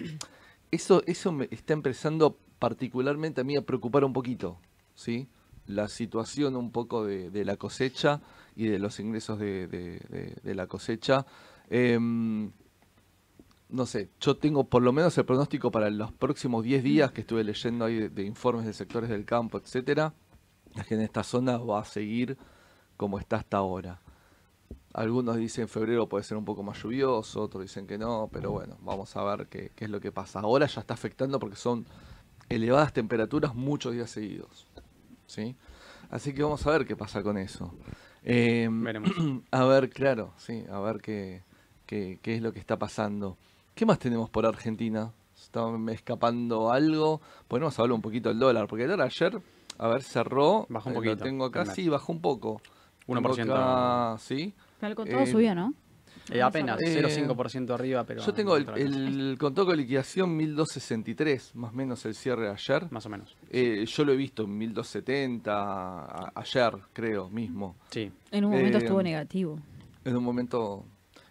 [0.69, 4.57] eso, eso me está empezando particularmente a mí a preocupar un poquito,
[4.95, 5.29] ¿sí?
[5.65, 8.19] La situación un poco de, de la cosecha
[8.53, 11.25] y de los ingresos de, la cosecha.
[11.69, 12.51] Em,
[13.69, 17.21] no sé, yo tengo por lo menos el pronóstico para los próximos 10 días que
[17.21, 20.13] estuve leyendo ahí de, de informes de sectores del campo, etcétera,
[20.75, 22.37] es que en esta zona va a seguir
[22.95, 24.01] como está hasta ahora.
[24.93, 28.77] Algunos dicen febrero puede ser un poco más lluvioso, otros dicen que no, pero bueno,
[28.81, 30.39] vamos a ver qué, qué es lo que pasa.
[30.39, 31.85] Ahora ya está afectando porque son
[32.49, 34.65] elevadas temperaturas muchos días seguidos.
[35.27, 35.55] ¿sí?
[36.09, 37.73] Así que vamos a ver qué pasa con eso.
[38.23, 39.11] Em, Veremos.
[39.51, 41.43] a ver, claro, sí, a ver qué,
[41.85, 43.37] qué, qué es lo que está pasando.
[43.77, 45.11] ¿Qué más tenemos por Argentina?
[45.35, 47.21] ¿Está escapando algo?
[47.47, 49.39] Podemos hablar un poquito del dólar, porque el dólar ayer,
[49.77, 50.65] a ver, cerró.
[50.67, 52.59] Bajó un eh, Lo poquito, tengo acá, sí, bajó un poco.
[53.07, 53.35] 1%.
[53.35, 54.51] Tengo acá, sí.
[54.79, 55.75] Pero el contado Eh, subió, ¿no?
[56.31, 58.23] Eh, apenas, Eh, 0,5% arriba, pero...
[58.23, 62.87] Yo tengo el, el contado con liquidación 1263, más o menos el cierre de ayer.
[62.91, 63.35] Más o menos.
[63.51, 67.75] Eh, yo lo he visto en 1270 a- ayer, creo, mismo.
[67.91, 68.11] Sí.
[68.31, 69.59] En un momento eh, estuvo negativo.
[70.03, 70.83] En un momento.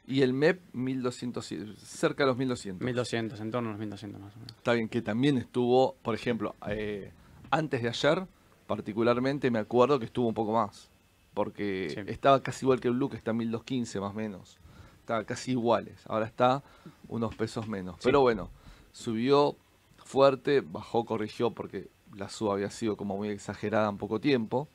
[0.07, 1.45] Y el MEP 1200,
[1.79, 2.85] cerca de los 1200.
[2.85, 4.53] 1200, en torno a los 1200 más o menos.
[4.57, 7.11] Está bien que también estuvo, por ejemplo, eh,
[7.51, 8.27] antes de ayer,
[8.69, 10.91] particularmente me acuerdo que estuvo un poco más.
[11.35, 12.01] Porque Sí.
[12.13, 14.59] estaba casi igual que el Blue, que está en 1215 más o menos.
[15.01, 16.01] Estaba casi iguales.
[16.07, 16.63] Ahora está
[17.09, 17.97] unos pesos menos.
[17.97, 18.03] Sí.
[18.05, 18.49] Pero bueno,
[18.93, 19.57] subió
[19.99, 24.69] fuerte, bajó, corrigió porque la suba había sido como muy exagerada en poco tiempo.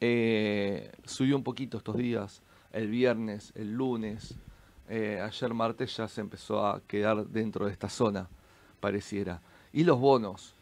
[0.00, 2.42] Eh, subió un poquito estos días,
[2.72, 4.36] el viernes, el lunes.
[4.88, 8.28] Eh, ayer martes ya se empezó a quedar dentro de esta zona,
[8.80, 9.40] pareciera.
[9.72, 10.54] Y los bonos,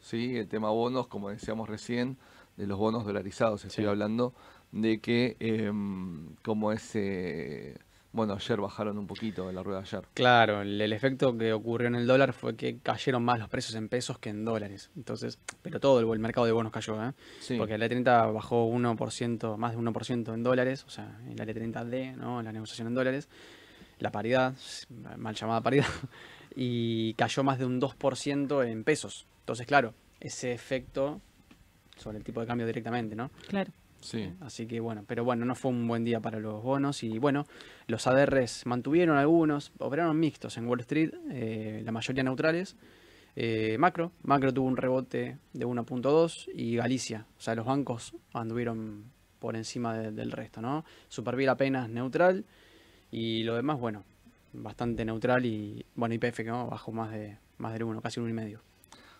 [0.00, 0.36] ¿sí?
[0.38, 2.16] El tema bonos, como decíamos recién,
[2.56, 3.88] de los bonos dolarizados, estoy Sí.
[3.88, 4.34] hablando
[4.72, 7.76] de que em, como ese...
[8.18, 10.02] Bueno, ayer bajaron un poquito en la rueda de ayer.
[10.12, 13.76] Claro, el, el efecto que ocurrió en el dólar fue que cayeron más los precios
[13.76, 14.90] en pesos que en dólares.
[14.96, 17.12] Entonces, pero todo el, el mercado de bonos cayó, ¿eh?
[17.38, 17.56] Sí.
[17.56, 22.42] Porque el E30 bajó 1%, más de 1% en dólares, o sea, el E30D, ¿no?
[22.42, 23.28] La negociación en dólares,
[24.00, 24.52] la paridad,
[25.16, 25.86] mal llamada paridad,
[26.56, 29.28] y cayó más de un 2% en pesos.
[29.42, 31.20] Entonces, claro, ese efecto
[31.96, 33.30] sobre el tipo de cambio directamente, ¿no?
[33.46, 33.70] Claro.
[34.00, 34.32] Sí.
[34.40, 37.46] Así que bueno, pero bueno, no fue un buen día para los bonos y bueno,
[37.88, 42.76] los ADRs mantuvieron algunos, operaron mixtos en Wall Street, eh, la mayoría neutrales.
[43.36, 49.04] Eh, macro, Macro tuvo un rebote de 1.2 y Galicia, o sea, los bancos anduvieron
[49.38, 50.84] por encima de- del resto, ¿no?
[51.08, 52.44] Superviel apenas neutral
[53.12, 54.04] y lo demás, bueno,
[54.52, 56.66] bastante neutral y bueno, IPF que ¿no?
[56.68, 58.60] bajó más de más del 1, casi un 1,5.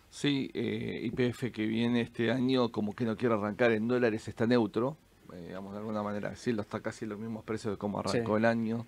[0.09, 4.47] Sí, eh, IPF que viene este año como que no quiere arrancar en dólares está
[4.47, 4.97] neutro,
[5.31, 8.33] eh, digamos de alguna manera decirlo, está casi en los mismos precios de como arrancó
[8.35, 8.37] Sí.
[8.37, 8.85] el año.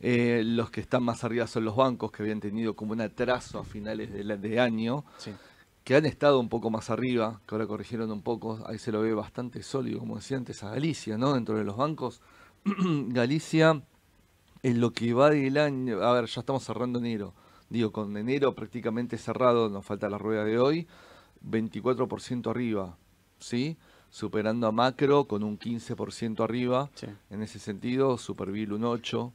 [0.00, 3.58] Eh, los que están más arriba son los bancos que habían tenido como un atraso
[3.58, 5.32] a finales de, la- de año, Sí.
[5.84, 9.00] que han estado un poco más arriba, que ahora corrigieron un poco, ahí se lo
[9.00, 11.32] ve bastante sólido, como decía antes, a Galicia, ¿no?
[11.32, 12.20] Dentro de los bancos.
[13.08, 13.82] Galicia
[14.62, 17.32] en lo que va del año, a ver, ya estamos cerrando enero.
[17.70, 20.86] Digo, con enero prácticamente cerrado, nos falta la rueda de hoy,
[21.48, 22.96] 24% arriba,
[23.38, 23.76] ¿sí?
[24.10, 26.88] Superando a Macro con un 15% arriba.
[26.94, 27.06] Sí.
[27.30, 29.32] En ese sentido, Superville un 8.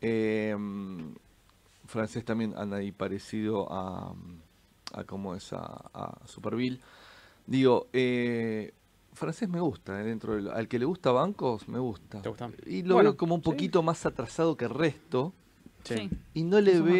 [0.00, 0.56] Eh,
[1.86, 4.12] francés también anda ahí parecido a,
[4.92, 5.62] a cómo es a,
[5.94, 6.80] a Superville.
[7.46, 8.74] Digo, eh,
[9.14, 12.20] francés me gusta, eh, dentro del- al que le gusta bancos, me gusta.
[12.22, 12.50] ¿Te gusta?
[12.66, 13.44] Y lo Bueno, veo como un sí.
[13.44, 15.32] poquito más atrasado que el resto.
[15.84, 16.10] Sí.
[16.34, 16.96] Y no le Eso verdad.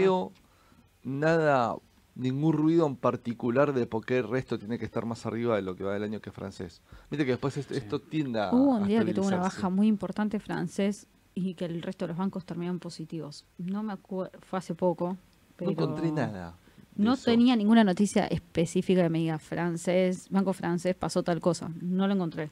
[1.05, 1.75] Nada,
[2.15, 5.63] ningún ruido en particular de por qué el resto tiene que estar más arriba de
[5.63, 6.81] lo que va del año que francés.
[7.11, 7.81] Viste que después esto, Sí.
[7.81, 8.51] esto tiende a.
[8.53, 12.09] Hubo un día que tuvo una baja muy importante francés y que el resto de
[12.09, 13.45] los bancos terminaron positivos.
[13.59, 15.17] No me acuerdo, fue hace poco.
[15.57, 16.55] Pero No encontré nada.
[16.97, 17.27] No eso.
[17.27, 21.71] tenía ninguna noticia específica que me diga francés, banco francés pasó tal cosa.
[21.81, 22.51] No lo encontré.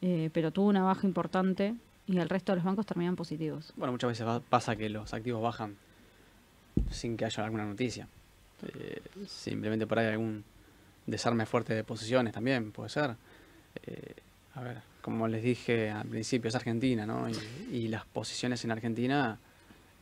[0.00, 1.74] Eh, pero tuvo una baja importante
[2.06, 3.72] y el resto de los bancos terminaron positivos.
[3.76, 5.76] Bueno, muchas veces va- pasa que los activos bajan
[6.90, 8.08] sin que haya alguna noticia.
[8.78, 10.44] Eh, simplemente por ahí algún
[11.06, 13.14] desarme fuerte de posiciones también, puede ser.
[13.86, 14.14] Eh,
[14.54, 17.28] a ver, como les dije al principio, es Argentina, ¿no?
[17.28, 19.38] Y, y las posiciones en Argentina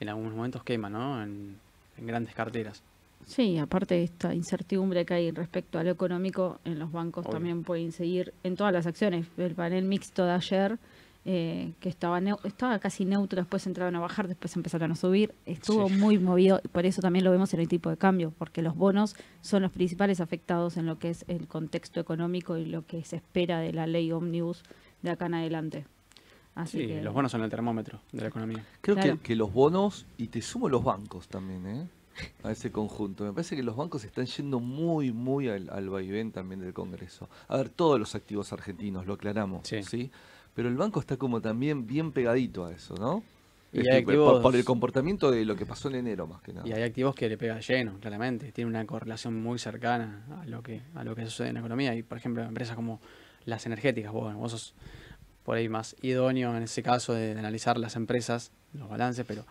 [0.00, 1.22] en algunos momentos queman, ¿no?
[1.22, 1.56] En,
[1.98, 2.82] en grandes carteras.
[3.26, 7.32] Sí, aparte de esta incertidumbre que hay respecto a lo económico, en los bancos Obvio.
[7.34, 9.26] también pueden seguir en todas las acciones.
[9.38, 10.78] El panel mixto de ayer,
[11.26, 15.88] eh, que estaba estaba casi neutro, después entraron a bajar, después empezaron a subir, estuvo
[15.88, 15.94] Sí.
[15.94, 18.76] muy movido, y por eso también lo vemos en el tipo de cambio, porque los
[18.76, 23.04] bonos son los principales afectados en lo que es el contexto económico y lo que
[23.04, 24.62] se espera de la ley Omnibus
[25.02, 25.86] de acá en adelante.
[26.54, 28.64] Así Sí, que, los bonos son el termómetro de la economía.
[28.80, 29.16] Creo Claro.
[29.16, 31.88] que, que los bonos, y te sumo los bancos también, ¿eh?
[32.44, 33.24] a ese conjunto.
[33.24, 37.28] Me parece que los bancos están yendo muy, muy al, al vaivén también del Congreso.
[37.48, 39.82] A ver, todos los activos argentinos, lo aclaramos, Sí.
[39.82, 40.10] ¿sí?
[40.54, 43.22] Pero el banco está como también bien pegadito a eso, ¿no?
[43.72, 46.40] Y Este, hay por- activos- por, el comportamiento de lo que pasó en enero, más
[46.42, 46.66] que nada.
[46.68, 48.52] Y hay activos que le pega lleno, claramente.
[48.52, 51.94] Tiene una correlación muy cercana a lo que a lo que sucede en la economía.
[51.96, 53.00] Y, por ejemplo, empresas como
[53.46, 54.74] las energéticas, bueno, vos sos
[55.42, 59.44] por ahí más idóneo en ese caso de, de analizar las empresas, los balances, pero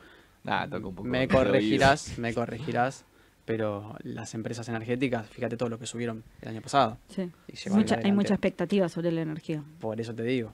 [0.45, 3.05] Nah, toca un poco me corregirás, me corregirás,
[3.45, 6.97] pero las empresas energéticas, fíjate todo lo que subieron el año pasado.
[7.09, 7.29] sí.
[7.69, 9.63] Mucha- hay mucha expectativa sobre la energía.
[9.79, 10.53] Por eso te digo.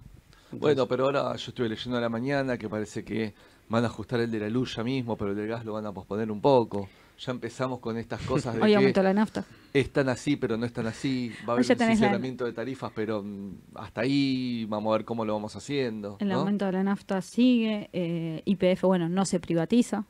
[0.52, 3.34] Entonces, Bueno, pero ahora yo estuve leyendo a la mañana que parece que
[3.70, 5.86] van a ajustar el de la luz ya mismo, pero el del gas lo van
[5.86, 6.90] a posponer un poco.
[7.20, 9.44] Ya empezamos con estas cosas de Hoy que aumentó la nafta.
[9.74, 11.34] es tan así, pero no es tan así.
[11.48, 15.06] Va a haber un la- sinceramiento de tarifas, pero mm, hasta ahí vamos a ver
[15.06, 16.16] cómo lo vamos haciendo.
[16.20, 16.40] El ¿no?
[16.40, 17.90] aumento de la nafta sigue.
[17.94, 20.06] eh, YPF, bueno, no se privatiza.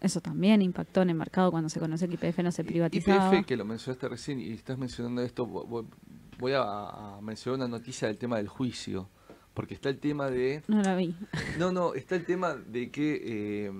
[0.00, 3.34] Eso también impactó en el mercado cuando se conoció que YPF no se privatizaba.
[3.36, 5.86] YPF, que lo mencionaste recién y estás mencionando esto, vo- vo-
[6.38, 9.08] voy a mencionar una noticia del tema del juicio.
[9.54, 11.14] Porque está el tema de No la vi.
[11.58, 13.72] No, no, está el tema de que, eh,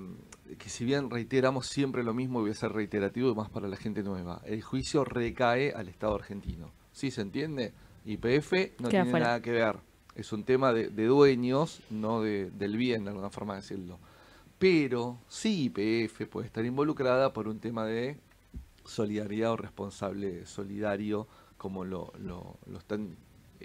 [0.57, 3.77] que si bien reiteramos siempre lo mismo, voy a ser reiterativo y más para la
[3.77, 6.70] gente nueva, el juicio recae al Estado argentino.
[6.93, 7.72] ¿Sí se entiende?
[8.05, 9.27] YPF no Queda tiene fuera.
[9.27, 9.77] nada que ver.
[10.14, 13.99] Es un tema de, de dueños, no de- del bien, de alguna forma de decirlo.
[14.61, 18.16] Pero sí YPF puede estar involucrada por un tema de
[18.85, 23.16] solidaridad o responsable solidario, como lo, lo, lo están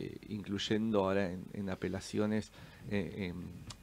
[0.02, 2.54] eh, incluyendo ahora en, apelaciones
[2.90, 3.34] eh,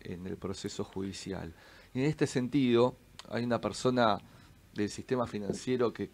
[0.00, 1.52] en, el proceso judicial.
[1.92, 2.96] Y en este sentido,
[3.28, 4.16] hay una persona
[4.72, 6.08] del sistema financiero que,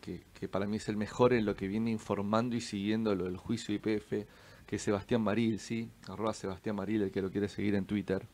[0.51, 3.77] para mí es el mejor en lo que viene informando y siguiendo lo del juicio
[3.77, 4.27] IPF,
[4.67, 5.89] que es Sebastián Maril, ¿sí?
[6.09, 8.27] Arroba Sebastián Maril, el que lo quiere seguir en Twitter.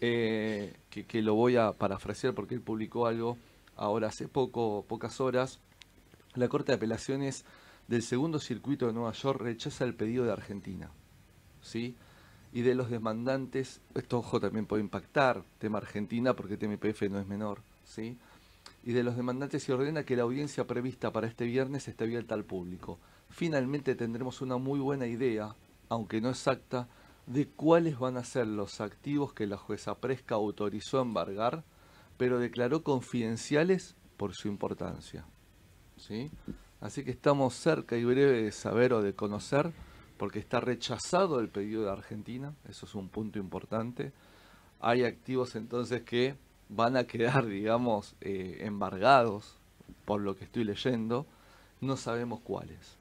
[0.00, 3.36] Eh, que, que lo voy a parafrasear porque él publicó algo
[3.74, 5.58] ahora hace poco, pocas horas.
[6.36, 7.44] La Corte de Apelaciones
[7.90, 10.92] del Segundo Circuito de Nueva York rechaza el pedido de Argentina.
[11.60, 11.96] ¿sí?
[12.52, 17.18] Y de los demandantes, esto ojo también puede impactar, tema Argentina, porque tema IPF no
[17.18, 17.62] es menor.
[17.84, 18.16] ¿sí?
[18.84, 22.36] Y de los demandantes se ordena que la audiencia prevista para este viernes esté abierta
[22.36, 23.00] al público.
[23.28, 25.56] Finalmente tendremos una muy buena idea,
[25.88, 26.86] aunque no exacta,
[27.26, 31.64] de cuáles van a ser los activos que la jueza Presca autorizó embargar,
[32.16, 35.24] pero declaró confidenciales por su importancia.
[35.96, 36.30] ¿sí?
[36.80, 39.72] Así que estamos cerca y breve de saber o de conocer,
[40.16, 44.12] porque está rechazado el pedido de Argentina, eso es un punto importante.
[44.80, 46.36] Hay activos entonces que
[46.68, 49.56] van a quedar, digamos, eh, embargados,
[50.04, 51.26] por lo que estoy leyendo,
[51.80, 52.96] no sabemos cuáles.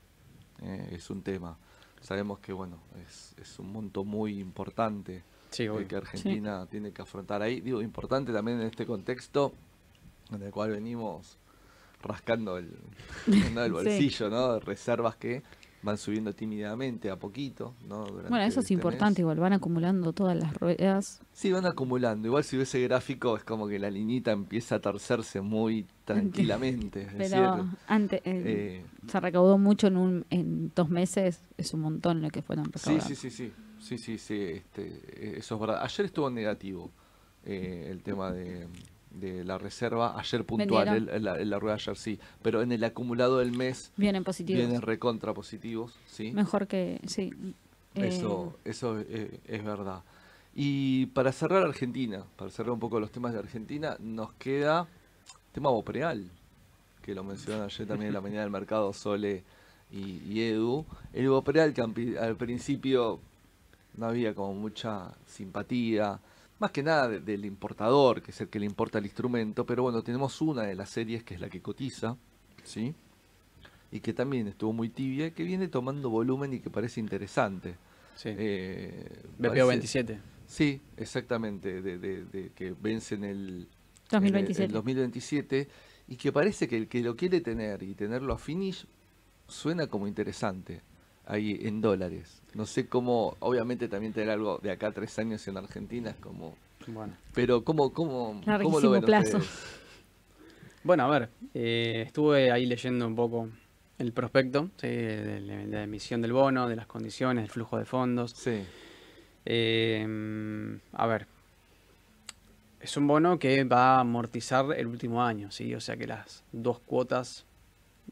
[0.61, 1.57] Eh, es un tema.
[2.01, 7.41] Sabemos que, bueno, es, es un monto muy importante Sí, que Argentina tiene que afrontar
[7.41, 7.59] ahí.
[7.61, 9.53] Digo, importante también en este contexto
[10.32, 11.38] en el cual venimos
[12.02, 12.70] rascando el,
[13.54, 13.62] ¿no?
[13.64, 13.72] el Sí.
[13.72, 14.60] bolsillo, ¿no?
[14.60, 15.43] Reservas que
[15.82, 18.04] van subiendo tímidamente a poquito, ¿no?
[18.06, 19.20] Durante Bueno, eso es este importante, mes.
[19.22, 21.22] igual van acumulando todas las ruedas.
[21.32, 22.28] Sí, van acumulando.
[22.28, 27.04] Igual si ves ese gráfico es como que la liñita empieza a torcerse muy tranquilamente.
[27.04, 31.80] Es Pero decir, antes eh, se recaudó mucho en, un, en dos meses, es un
[31.80, 33.06] montón lo que fueron sí, recaudando.
[33.08, 35.82] sí, sí, sí, sí, sí, sí, este, eh, eso es verdad.
[35.82, 36.91] Ayer estuvo en negativo
[37.45, 38.68] eh, el tema de,
[39.12, 43.39] de la reserva, ayer puntual, el- en la, rueda ayer sí, pero en el acumulado
[43.39, 44.60] del mes Vienen positivos.
[44.62, 46.32] vienen recontra positivos, ¿sí?
[46.32, 47.34] Mejor que, sí.
[47.95, 50.03] Eso, Eh, eso eh, es verdad.
[50.55, 54.88] Y para cerrar Argentina, para cerrar un poco los temas de Argentina, nos queda
[55.51, 56.30] tema Bopreal,
[57.01, 59.43] que lo mencionaron ayer también en la mañana del mercado Sole
[59.91, 60.86] y, y Edu.
[61.14, 61.82] El Bopreal que
[62.20, 63.20] al principio
[63.97, 66.20] no había como mucha simpatía,
[66.60, 69.84] más que nada de- del importador, que es el que le importa el instrumento, pero
[69.84, 72.18] bueno, tenemos una de las series que es la que cotiza,
[72.64, 72.93] ¿sí?
[73.91, 77.76] Y que también estuvo muy tibia, que viene tomando volumen y que parece interesante.
[78.16, 78.30] Sí.
[78.38, 80.20] Eh, BPO parece- 27.
[80.45, 83.68] Sí, exactamente, de, de- de que vence en el,
[84.12, 84.64] 2027.
[84.64, 85.68] en el 2027
[86.07, 88.86] y que parece que el que lo quiere tener y tenerlo a finish
[89.47, 90.82] suena como interesante
[91.30, 92.41] ahí en dólares.
[92.53, 96.15] No sé cómo, obviamente también tener algo de acá a tres años en Argentina es
[96.17, 96.55] como...
[96.88, 97.13] Bueno.
[97.34, 99.38] Pero ¿cómo, cómo, cómo lo Larguísimo ven plazo.
[99.38, 99.49] ustedes?
[100.84, 103.49] Bueno, a ver, eh, estuve ahí leyendo un poco
[103.97, 104.88] el prospecto ¿sí?
[104.88, 108.32] de, la- de la emisión del bono, de las condiciones, del flujo de fondos.
[108.32, 108.63] Sí,
[109.45, 111.27] Eh, a ver,
[112.80, 115.73] es un bono que va a amortizar el último año, ¿sí?
[115.75, 117.45] O sea que las dos cuotas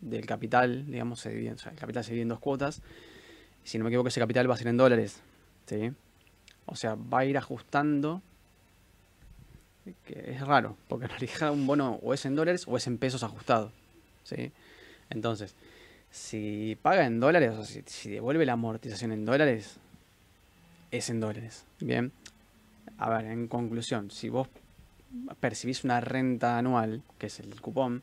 [0.01, 2.81] del capital, digamos, se sea, el capital se divide en dos cuotas.
[3.63, 5.21] Si no me equivoco, ese capital va a ser en dólares,
[5.65, 5.91] ¿sí?
[6.65, 8.21] O sea, va a ir ajustando,
[10.05, 12.97] que es raro, porque en realidad un bono o es en dólares o es en
[12.97, 13.71] pesos ajustado,
[14.23, 14.51] ¿sí?
[15.09, 15.55] Entonces,
[16.11, 19.77] si paga en dólares, o si, si devuelve la amortización en dólares,
[20.91, 21.65] es en dólares.
[21.79, 22.11] Bien.
[22.97, 24.47] A ver, en conclusión, si vos
[25.39, 28.01] percibís una renta anual, que es el cupón,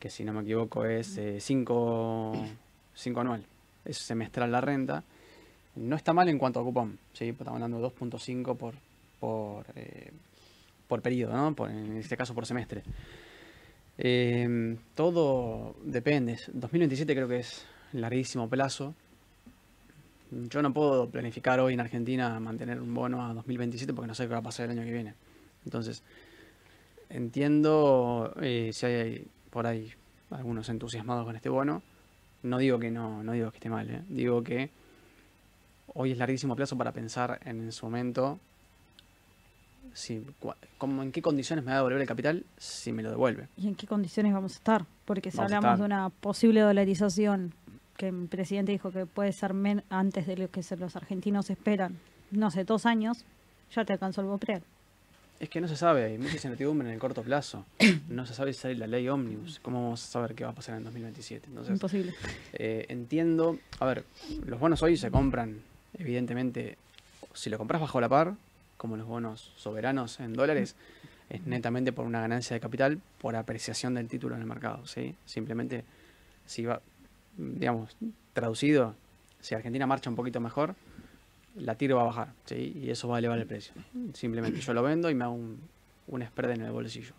[0.00, 2.34] que si no me equivoco es 5
[3.16, 3.44] anual,
[3.84, 5.04] es semestral la renta,
[5.76, 7.26] no está mal en cuanto a cupón, ¿sí?
[7.32, 8.74] Pues Estamos hablando de 2.5 por,
[9.20, 10.10] por, eh,
[10.88, 11.54] por periodo, ¿no?
[11.54, 12.82] Por- en este caso por semestre.
[13.98, 16.38] Eh, todo depende.
[16.52, 18.94] 2027 creo que es larguísimo plazo.
[20.30, 24.24] Yo no puedo planificar hoy en Argentina mantener un bono a 2027 porque no sé
[24.24, 25.14] qué va a pasar el año que viene.
[25.64, 26.02] Entonces,
[27.10, 29.92] entiendo eh, si hay por ahí
[30.30, 31.82] algunos entusiasmados con este bono.
[32.42, 34.02] No digo que no, no digo que esté mal, ¿eh?
[34.08, 34.70] digo que
[35.94, 38.38] hoy es larguísimo plazo para pensar en, su momento
[39.92, 40.24] si,
[40.78, 43.48] cómo- en qué condiciones me va a devolver el capital si me lo devuelve.
[43.56, 44.86] ¿Y en qué condiciones vamos a estar?
[45.04, 47.52] Porque si Vamos hablamos de una posible dolarización,
[47.96, 51.98] que el presidente dijo que puede ser men- antes de lo que los argentinos esperan,
[52.30, 53.24] no sé, dos años,
[53.74, 54.62] ya te alcanzó el Bopreal.
[55.40, 57.64] Es que no se sabe, hay mucha incertidumbre en el corto plazo.
[58.10, 59.58] No se sabe si sale la ley Omnibus.
[59.60, 61.46] ¿Cómo vamos a saber qué va a pasar en 2027?
[61.48, 62.12] Entonces, Imposible.
[62.52, 63.58] eh, entiendo.
[63.78, 64.04] A ver,
[64.44, 65.62] los bonos hoy se compran,
[65.96, 66.76] evidentemente,
[67.32, 68.34] si lo compras bajo la par,
[68.76, 70.74] como los bonos soberanos en dólares,
[71.30, 74.86] es netamente por una ganancia de capital por apreciación del título en el mercado.
[74.86, 75.14] ¿sí?
[75.24, 75.84] Simplemente,
[76.46, 76.82] si va,
[77.38, 77.96] digamos,
[78.34, 78.94] traducido,
[79.40, 80.74] si Argentina marcha un poquito mejor,
[81.56, 82.32] la tiro va a bajar.
[82.50, 83.74] Y eso va a elevar el precio.
[84.14, 85.60] Simplemente yo lo vendo y me hago un,
[86.08, 87.14] un en el bolsillo.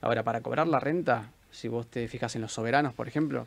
[0.00, 3.46] Ahora, para cobrar la renta, si vos te fijas en los soberanos, por ejemplo,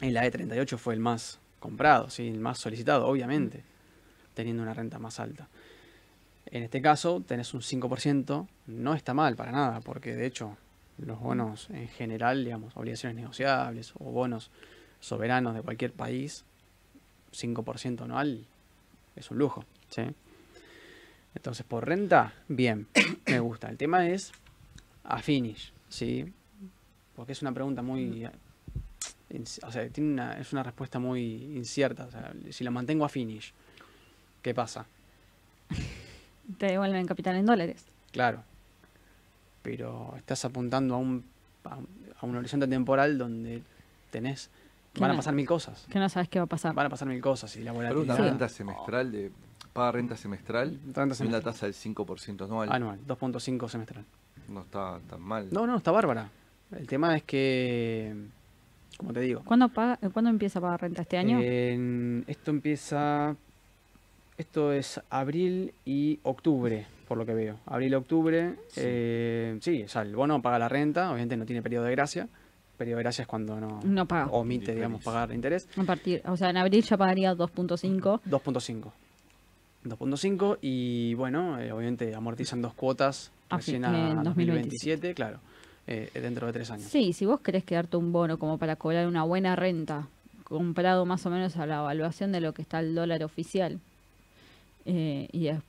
[0.00, 2.08] el AE38 fue el más comprado.
[2.18, 3.62] El más solicitado, obviamente,
[4.34, 5.48] teniendo una renta más alta.
[6.50, 10.56] En este caso, tenés un 5%, no está mal para nada, porque de hecho,
[10.96, 14.50] los bonos en general, digamos, obligaciones negociables o bonos
[15.00, 16.44] soberanos de cualquier país,
[17.32, 18.46] 5% anual
[19.18, 20.02] es un lujo, ¿sí?
[21.34, 22.88] Entonces, por renta, bien,
[23.26, 23.68] me gusta.
[23.68, 24.32] El tema es
[25.04, 26.32] a finish, ¿sí?
[27.14, 28.26] Porque es una pregunta muy...
[29.62, 31.20] O sea, tiene una, es una respuesta muy
[31.54, 32.06] incierta.
[32.06, 33.52] O sea, si lo mantengo a finish,
[34.42, 34.86] ¿qué pasa?
[36.58, 37.84] Te devuelven capital en dólares.
[38.10, 38.42] Claro.
[39.62, 41.24] Pero estás apuntando a un,
[41.64, 41.88] a un,
[42.18, 43.62] a un horizonte temporal donde
[44.10, 44.50] tenés...
[45.00, 45.86] Van a pasar mil cosas.
[45.90, 46.74] Que no sabes qué va a pasar.
[46.74, 48.28] Van a pasar mil cosas y la Pero una volatilidad...
[48.30, 49.30] renta semestral de
[49.72, 51.42] paga renta semestral Renta y una semestral.
[51.44, 52.72] tasa del 5% anual.
[52.72, 54.04] Anual, 2.5 semestral.
[54.48, 55.48] No está tan mal.
[55.52, 56.30] No, no, está bárbara.
[56.76, 58.14] El tema es que,
[58.96, 61.38] como te digo, ¿Cuándo, paga, eh, ¿Cuándo empieza a pagar renta este año?
[61.40, 63.36] en- esto empieza,
[64.36, 67.56] esto es abril y octubre, por lo que veo.
[67.66, 68.80] Abril, octubre, Sí.
[68.84, 72.28] eh, sí, o sea, el bono paga la renta, obviamente no tiene periodo de gracia,
[72.78, 74.30] periodo de gracia es cuando no, No paga.
[74.30, 75.68] omite, digamos, pagar interés.
[75.76, 78.20] A partir, o sea, en abril ya pagaría 2.5.
[78.24, 78.92] 2.5.
[79.84, 85.38] 2.5 y bueno, eh, obviamente amortizan dos cuotas A recién fin- a en 2027, claro,
[85.86, 86.86] eh, dentro de tres años.
[86.90, 90.08] Sí, si vos querés quedarte un bono como para cobrar una buena renta,
[90.44, 93.78] comprado más o menos a la evaluación de lo que está el dólar oficial,
[94.84, 95.60] eh, y es-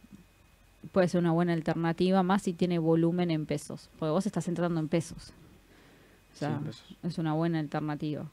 [0.91, 4.79] puede ser una buena alternativa, más si tiene volumen en pesos, porque vos estás entrando
[4.79, 5.31] en pesos.
[6.39, 8.25] Sea, Sí, es una buena alternativa.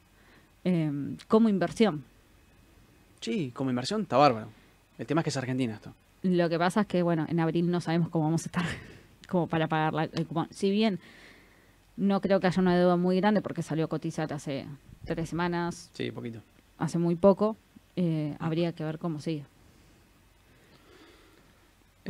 [0.64, 2.04] Eh, como inversión.
[3.20, 4.48] Sí, como inversión está bárbaro.
[4.98, 5.92] El tema es que es Argentina esto.
[6.22, 8.64] Lo que pasa es que, bueno, en abril no sabemos cómo vamos a estar
[9.28, 10.48] como para pagar la- el cupón.
[10.50, 10.98] Si bien
[11.96, 14.66] no creo que haya una deuda muy grande porque salió a cotizar hace
[15.04, 16.40] tres semanas, Sí, poquito.
[16.78, 17.56] hace muy poco,
[17.96, 19.44] eh, habría que ver cómo sigue.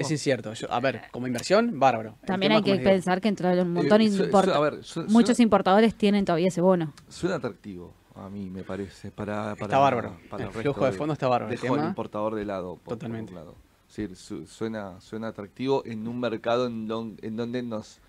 [0.00, 0.52] Es incierto.
[0.54, 2.16] Yo- a ver, como inversión, bárbaro.
[2.22, 4.10] El También hay que pensar que entraron un montón Eh,
[4.54, 6.92] a ver, su- Muchos suena- importadores tienen todavía ese bono.
[7.08, 9.10] Suena atractivo, a mí me parece.
[9.10, 10.16] Para, para, Está bárbaro.
[10.30, 11.52] para El resto flujo de fondo está bárbaro.
[11.52, 12.76] El Dejo al tema- importador de lado.
[12.76, 13.32] por- Totalmente.
[13.32, 13.54] lado.
[14.14, 18.00] Su- suena, suena atractivo en un mercado en, don- en donde nos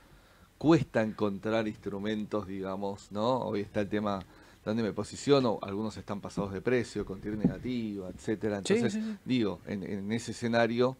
[0.57, 3.39] cuesta encontrar instrumentos, digamos, ¿no?
[3.39, 4.19] Hoy está el tema
[4.65, 8.61] dónde me posiciono, algunos están pasados de precio, con TIR negativa, etcétera.
[8.65, 9.17] Sí, Entonces, sí, sí.
[9.23, 10.97] digo, en, en ese escenario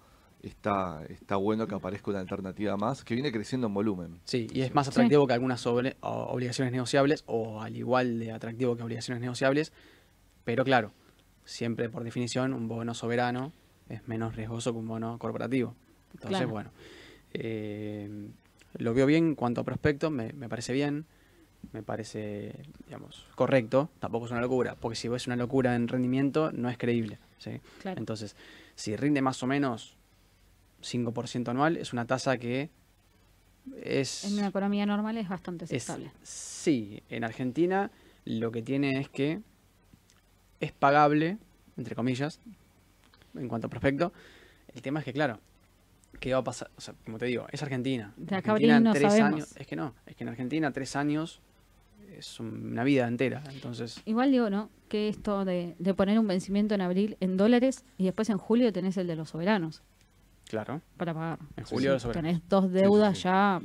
[0.47, 4.19] está, está bueno que aparezca una alternativa más que viene creciendo en volumen.
[4.25, 8.75] Sí, y es más atractivo que algunas sobre- obligaciones negociables, o al igual de atractivo
[8.75, 9.71] que obligaciones negociables,
[10.43, 10.91] pero claro,
[11.45, 13.51] siempre por definición un bono soberano
[13.89, 15.75] es menos riesgoso que un bono corporativo.
[16.13, 16.51] Entonces, Claro.
[16.51, 16.71] bueno,
[17.33, 18.29] eh,
[18.77, 21.05] lo veo bien en cuanto a prospecto, me, me parece bien,
[21.73, 22.53] me parece,
[22.85, 26.77] digamos, correcto, tampoco es una locura, porque si es una locura en rendimiento, no es
[26.77, 27.19] creíble.
[27.39, 27.59] ¿sí?
[27.81, 27.99] Claro.
[27.99, 28.35] Entonces,
[28.75, 29.96] si rinde más o menos
[30.91, 32.69] 5% anual, es una tasa que
[33.83, 34.23] es...
[34.25, 36.11] En una economía normal es bastante Es- aceptable.
[36.23, 37.91] sí, en Argentina
[38.25, 39.41] lo que tiene es que
[40.59, 41.37] es pagable,
[41.77, 42.39] entre comillas,
[43.35, 44.11] en cuanto a prospecto.
[44.73, 45.39] El tema es que, claro,
[46.19, 46.69] ¿qué va a pasar?
[46.77, 48.13] O sea, como te digo, es Argentina.
[48.17, 49.33] De acá a Argentina no tres sabemos.
[49.33, 51.41] años, es que no, es que en Argentina tres años
[52.17, 53.43] es una vida entera.
[53.51, 54.69] Entonces, Igual digo, ¿no?
[54.89, 58.71] Que esto de, de poner un vencimiento en abril en dólares y después en julio
[58.73, 59.83] tenés el de los soberanos
[60.49, 61.39] claro, para pagar.
[61.55, 62.29] en julio los soberanos.
[62.31, 63.23] Tenés dos deudas sí.
[63.25, 63.61] ya.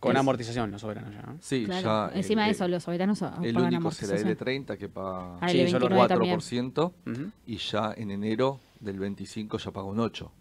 [0.00, 1.34] Con es- amortización los soberanos ya.
[1.40, 2.10] Sí, claro.
[2.10, 2.16] ya.
[2.18, 4.28] Encima el- de eso, los soberanos El pagan único será amortización.
[4.36, 6.40] L30 que paga Ah, Sí, el solo 29 también.
[6.40, 7.30] 4% Ujú.
[7.46, 10.32] y ya en enero del 25 ya paga un 8.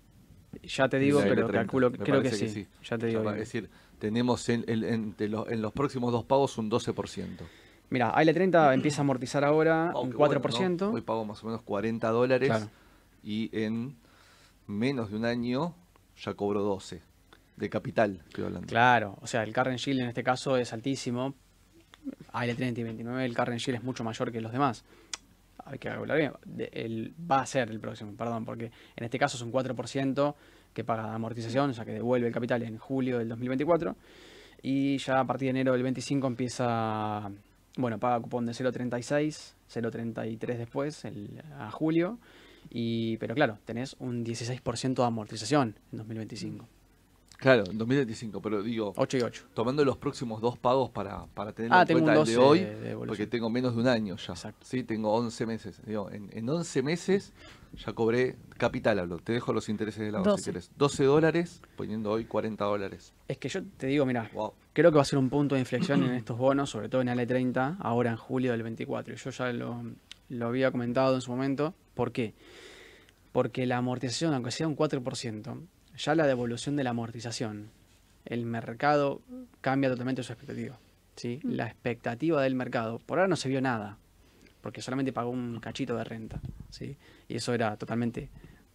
[0.63, 2.67] Ya te digo, pero L30, calculo, me creo que parece sí.
[2.83, 3.23] Ya te digo.
[3.23, 3.31] Ya.
[3.33, 3.69] Es decir,
[3.99, 7.43] tenemos en, el- entre los, en los próximos dos pagos un 12%.
[7.91, 10.87] Mira, AL30 empieza a amortizar ahora un Aunque bueno, 4%.
[10.87, 10.93] ¿no?
[10.93, 12.69] Hoy pago más o menos 40 dólares Claro.
[13.23, 13.95] y en
[14.71, 15.75] menos de un año
[16.17, 17.01] ya cobro 12.
[17.57, 18.67] De capital, estoy hablando.
[18.67, 21.35] Claro, o sea, el current yield en este caso es altísimo.
[22.33, 24.83] AL30 y 29, el current yield es mucho mayor que los demás.
[25.65, 26.31] Hay que hablar bien.
[26.45, 30.35] De- va a ser el próximo, perdón, porque en este caso es un 4%
[30.73, 33.95] que paga amortización, o sea, que devuelve el capital en julio del 2024.
[34.63, 37.29] Y ya a partir de enero del 25 empieza,
[37.77, 42.17] bueno, paga cupón de 0.36, 0.33 después, el, a julio.
[42.73, 46.67] Y, pero claro, tenés un 16% de amortización en 2025.
[47.37, 49.43] Claro, en 2025, pero digo, 8 y 8.
[49.55, 52.59] tomando los próximos dos pagos para, para tener Ah, en cuenta el de 12 hoy,
[52.59, 54.33] de porque tengo menos de un año ya.
[54.33, 54.63] Exacto.
[54.63, 55.81] Sí, tengo 11 meses.
[55.85, 57.33] Digo, en, en 11 meses
[57.83, 59.17] ya cobré capital, hablo.
[59.17, 60.37] Te dejo los intereses de lado 12.
[60.43, 60.71] si querés.
[60.77, 63.11] 12 dólares, poniendo hoy 40 dólares.
[63.27, 64.53] Es que yo te digo, mira, Wow.
[64.73, 67.07] creo que va a ser un punto de inflexión en estos bonos, sobre todo en
[67.07, 69.15] L30, ahora en julio del 24.
[69.15, 69.83] Y Yo ya lo,
[70.29, 71.73] lo había comentado en su momento.
[71.93, 72.33] ¿Por qué?
[73.31, 75.61] Porque la amortización, aunque sea un 4%,
[75.97, 77.69] ya la devolución de la amortización,
[78.25, 79.21] el mercado
[79.61, 80.77] cambia totalmente su expectativa.
[81.15, 81.39] ¿sí?
[81.43, 81.51] Mm.
[81.51, 83.97] La expectativa del mercado, por ahora no se vio nada,
[84.61, 86.39] porque solamente pagó un cachito de renta.
[86.69, 86.97] ¿sí?
[87.27, 88.29] Y eso era totalmente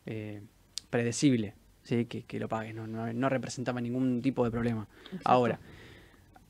[0.07, 0.41] eh,
[0.91, 2.07] predecible, ¿sí?
[2.07, 4.87] que, que lo pagues, no, no, no representaba ningún tipo de problema.
[5.07, 5.21] Exacto.
[5.25, 5.59] Ahora,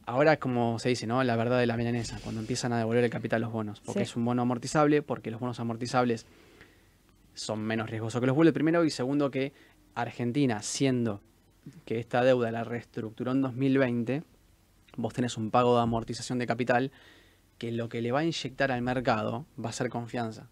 [0.07, 1.23] ahora es como se dice, ¿no?
[1.25, 3.81] La verdad de la milanesa, cuando empiezan a devolver el capital los bonos.
[3.81, 4.11] Porque Sí.
[4.11, 6.27] es un bono amortizable, porque los bonos amortizables
[7.37, 9.53] son menos riesgosos que los bullets, primero, y segundo que
[9.95, 11.21] Argentina, siendo
[11.85, 14.23] que esta deuda la reestructuró en 2020,
[14.97, 16.91] vos tenés un pago de amortización de capital
[17.59, 20.49] que lo que le va a inyectar al mercado va a ser confianza.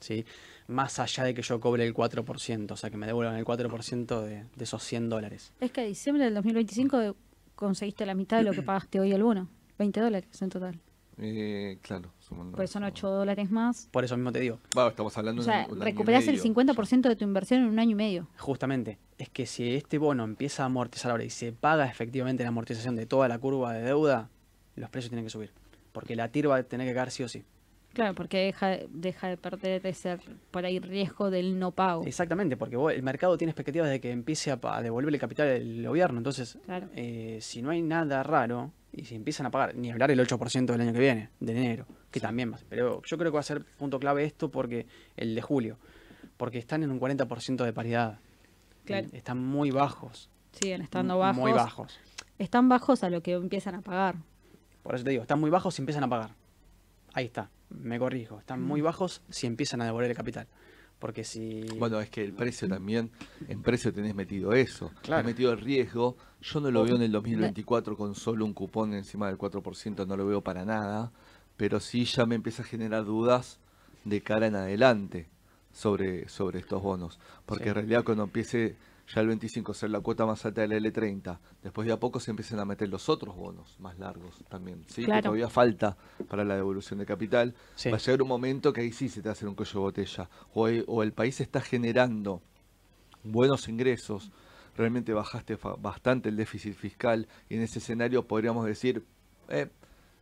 [0.00, 0.24] ¿sí?
[0.66, 4.22] Más allá de que yo cobre el 4%, o sea, que me devuelvan el 4%
[4.22, 5.52] de, de esos 100 dólares.
[5.60, 7.14] Es que a diciembre del 2025 de-
[7.54, 9.48] conseguiste la mitad de lo que pagaste hoy el bono.
[9.78, 10.80] 20 dólares en total.
[11.20, 12.10] Eh, claro.
[12.20, 12.92] sumando Pues son eso.
[12.92, 13.88] 8 dólares más.
[13.90, 16.22] Por eso mismo te digo, Bueno, estamos hablando O de un- un año y recuperás
[16.28, 16.42] el medio.
[16.42, 18.28] 50% de tu inversión en un año y medio.
[18.38, 22.50] Justamente, es que si este bono empieza a amortizar ahora y se paga efectivamente la
[22.50, 24.28] amortización de toda la curva de deuda,
[24.76, 25.50] los precios tienen que subir.
[25.90, 27.42] porque la TIR va a tener que caer sí o sí.
[27.92, 30.20] Claro, porque deja, deja de perder de ser
[30.52, 32.04] por ahí riesgo del no pago.
[32.04, 35.84] Exactamente, porque vos- el mercado tiene expectativas de que empiece a, a devolverle capital al
[35.88, 36.18] gobierno.
[36.18, 36.86] Entonces, Claro.
[36.94, 40.66] eh, si no hay nada raro y si empiezan a pagar, ni hablar el 8%
[40.66, 42.58] del año que viene, de enero, que también va.
[42.68, 44.86] Pero yo creo que va a ser punto clave esto porque
[45.16, 45.78] el de julio,
[46.36, 48.18] porque están en un 40% de paridad.
[48.84, 49.08] Claro.
[49.12, 50.30] Están muy bajos.
[50.52, 51.40] Siguen estando bajos.
[51.40, 51.98] Muy bajos.
[52.38, 54.16] Están bajos a lo que empiezan a pagar.
[54.82, 56.30] Por eso te digo, están muy bajos si empiezan a pagar.
[57.12, 58.38] Ahí está, me corrijo.
[58.38, 60.46] Están muy bajos si empiezan a devolver el capital.
[60.98, 61.62] Porque si...
[61.78, 63.10] Bueno, es que el precio también,
[63.48, 65.22] en precio tenés metido eso, Claro.
[65.22, 66.16] tenés metido el riesgo.
[66.40, 70.16] Yo no lo veo en el 2024 con solo un cupón encima del 4%, no
[70.16, 71.12] lo veo para nada,
[71.56, 73.58] pero sí ya me empieza a generar dudas
[74.04, 75.28] de cara en adelante
[75.72, 77.18] sobre, sobre estos bonos.
[77.46, 77.68] Porque Sí.
[77.70, 78.76] en realidad cuando empiece
[79.14, 82.20] ya el 25 a ser la cuota más alta del L30, después de a poco
[82.20, 85.00] se empiezan a meter los otros bonos más largos también, ¿sí?
[85.02, 85.22] Que Claro.
[85.22, 85.96] todavía falta
[86.28, 87.54] para la devolución de capital.
[87.74, 87.90] Sí.
[87.90, 89.72] Va a llegar un momento que ahí sí se te va a hacer un cuello
[89.72, 90.28] de botella.
[90.52, 92.42] O, el- o el país está generando
[93.24, 94.30] buenos ingresos,
[94.76, 99.04] realmente bajaste bastante el déficit fiscal y en ese escenario podríamos decir,
[99.48, 99.68] eh,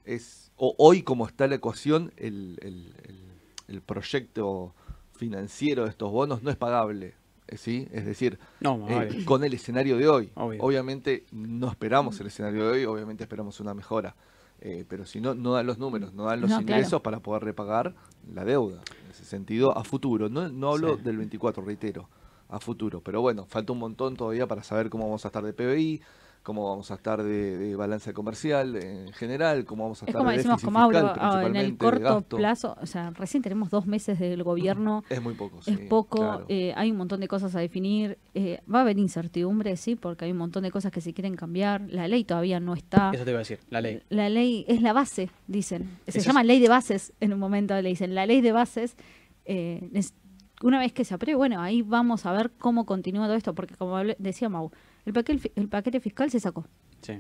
[0.04, 3.26] es o hoy como está la ecuación, el, el- el-
[3.68, 4.74] el proyecto
[5.16, 7.14] financiero de estos bonos no es pagable.
[7.56, 7.86] ¿Sí?
[7.92, 10.30] Es decir, No, eh, con el escenario de hoy.
[10.34, 10.62] Obvio.
[10.62, 14.16] Obviamente no esperamos el escenario de hoy, obviamente esperamos una mejora.
[14.60, 16.72] Eh, pero si no, no dan los números, no dan los No, claro.
[16.80, 17.94] ingresos para poder repagar
[18.32, 18.80] la deuda.
[19.04, 20.28] En ese sentido, a futuro.
[20.28, 21.02] No, no hablo Sí.
[21.02, 22.08] del 24, reitero,
[22.48, 23.00] a futuro.
[23.02, 26.00] Pero bueno, falta un montón todavía para saber cómo vamos a estar de PBI,
[26.46, 30.20] cómo vamos a estar de, de balanza comercial en general, cómo vamos a Es estar
[30.20, 33.68] como de decimos, como hablo, fiscal, ah, en el corto plazo, o sea, recién tenemos
[33.68, 36.46] dos meses del gobierno, Es muy poco, es sí, poco, claro.
[36.48, 40.24] eh, hay un montón de cosas a definir, eh, va a haber incertidumbre, sí, porque
[40.26, 43.10] hay un montón de cosas que se quieren cambiar, la ley todavía no está.
[43.12, 44.02] Eso te iba a decir, la ley.
[44.08, 45.98] La ley es la base, dicen.
[46.06, 48.14] Se Eso llama es- ley de bases en un momento, le dicen.
[48.14, 48.96] La ley de bases,
[49.46, 50.14] eh, es-
[50.62, 53.74] una vez que se apruebe, bueno, ahí vamos a ver cómo continúa todo esto, porque
[53.74, 54.70] como decía Mau,
[55.06, 56.66] el paquete, fi- el paquete fiscal se sacó.
[57.00, 57.14] Sí.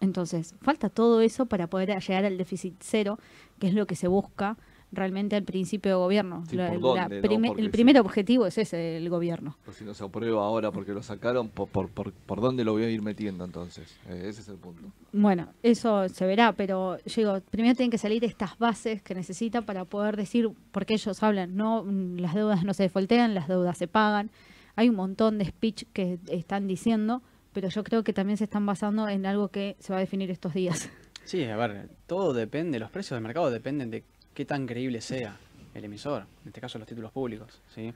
[0.00, 3.18] Entonces, falta todo eso para poder llegar al déficit cero,
[3.58, 4.56] que es lo que se busca
[4.94, 6.44] realmente al principio de gobierno.
[6.50, 7.54] Sí, La- ¿por la dónde, no?
[7.54, 7.68] el sí.
[7.70, 9.56] primer objetivo es ese, del gobierno.
[9.64, 12.72] Pues si no se aprueba ahora porque lo sacaron, ¿por, por, por, por dónde lo
[12.72, 13.96] voy a ir metiendo entonces?
[14.08, 14.82] Eh, ese es el punto.
[15.12, 19.84] Bueno, eso se verá, pero digo, primero tienen que salir estas bases que necesita para
[19.86, 21.84] poder decir, porque ellos hablan, no,
[22.16, 24.30] las deudas no se defoltean, las deudas se pagan.
[24.76, 27.22] Hay un montón de speech que están diciendo,
[27.52, 30.30] pero yo creo que también se están basando en algo que se va a definir
[30.30, 30.90] estos días.
[31.24, 34.02] Sí, a ver, todo depende, los precios del mercado dependen de
[34.34, 35.36] qué tan creíble sea
[35.72, 37.60] el emisor, en este caso los títulos públicos.
[37.72, 37.94] ¿sí?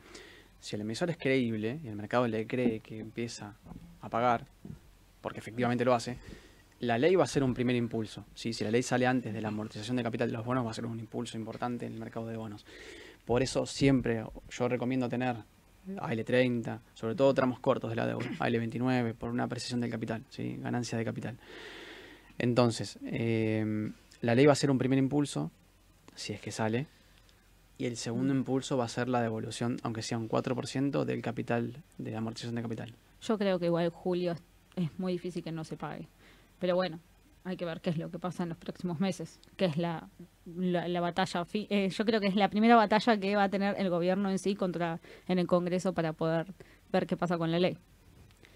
[0.60, 3.56] Si el emisor es creíble y el mercado le cree que empieza
[4.00, 4.46] a pagar,
[5.20, 6.18] porque efectivamente lo hace,
[6.78, 8.24] la ley va a ser un primer impulso.
[8.34, 8.52] ¿sí?
[8.52, 10.74] Si la ley sale antes de la amortización de capital de los bonos, va a
[10.74, 12.64] ser un impulso importante en el mercado de bonos.
[13.24, 15.36] Por eso siempre yo recomiendo tener
[15.88, 20.56] AL30, sobre todo tramos cortos de la deuda, AL29, por una apreciación del capital, ¿sí?
[20.60, 21.38] ganancia de capital.
[22.38, 25.50] Entonces, eh, la ley va a ser un primer impulso,
[26.14, 26.86] si es que sale,
[27.78, 31.82] y el segundo impulso va a ser la devolución, aunque sea un 4% del capital,
[31.98, 32.94] de amortización de capital.
[33.20, 34.34] Yo creo que igual julio
[34.76, 36.08] es muy difícil que no se pague.
[36.58, 37.00] Pero bueno,
[37.46, 40.08] hay que ver qué es lo que pasa en los próximos meses, que es la,
[40.44, 41.46] la, la batalla.
[41.52, 44.38] eh, yo creo que es la primera batalla que va a tener el gobierno en
[44.38, 46.46] sí contra en el Congreso para poder
[46.92, 47.78] ver qué pasa con la ley.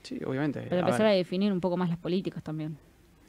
[0.02, 0.62] Sí, obviamente.
[0.62, 2.76] Para empezar a definir un poco más las políticas también.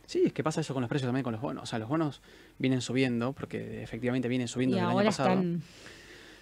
[0.08, 1.64] Sí, es que pasa eso con los precios también con los bonos.
[1.64, 2.22] O sea, los bonos
[2.58, 5.30] vienen subiendo, porque efectivamente vienen subiendo Y desde el año pasado.
[5.30, 5.62] están...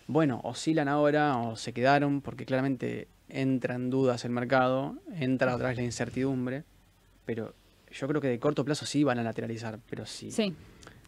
[0.07, 5.67] Bueno, oscilan ahora o se quedaron porque claramente entra en dudas el mercado, entra otra
[5.67, 6.63] vez la incertidumbre,
[7.25, 7.53] pero
[7.91, 10.31] yo creo que de corto plazo sí van a lateralizar, pero sí.
[10.31, 10.55] Sí.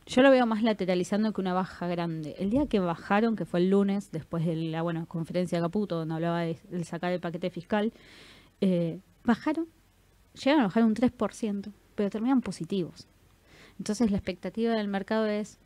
[0.08, 2.36] Yo lo veo más lateralizando que una baja grande.
[2.40, 5.96] El día que bajaron, que fue el lunes, después de la bueno, conferencia de Caputo,
[5.96, 7.94] donde hablaba de, sacar el paquete fiscal,
[8.62, 9.68] eh, bajaron,
[10.34, 13.08] llegaron a bajar un 3%, pero terminan positivos.
[13.78, 15.60] Entonces la expectativa del mercado es,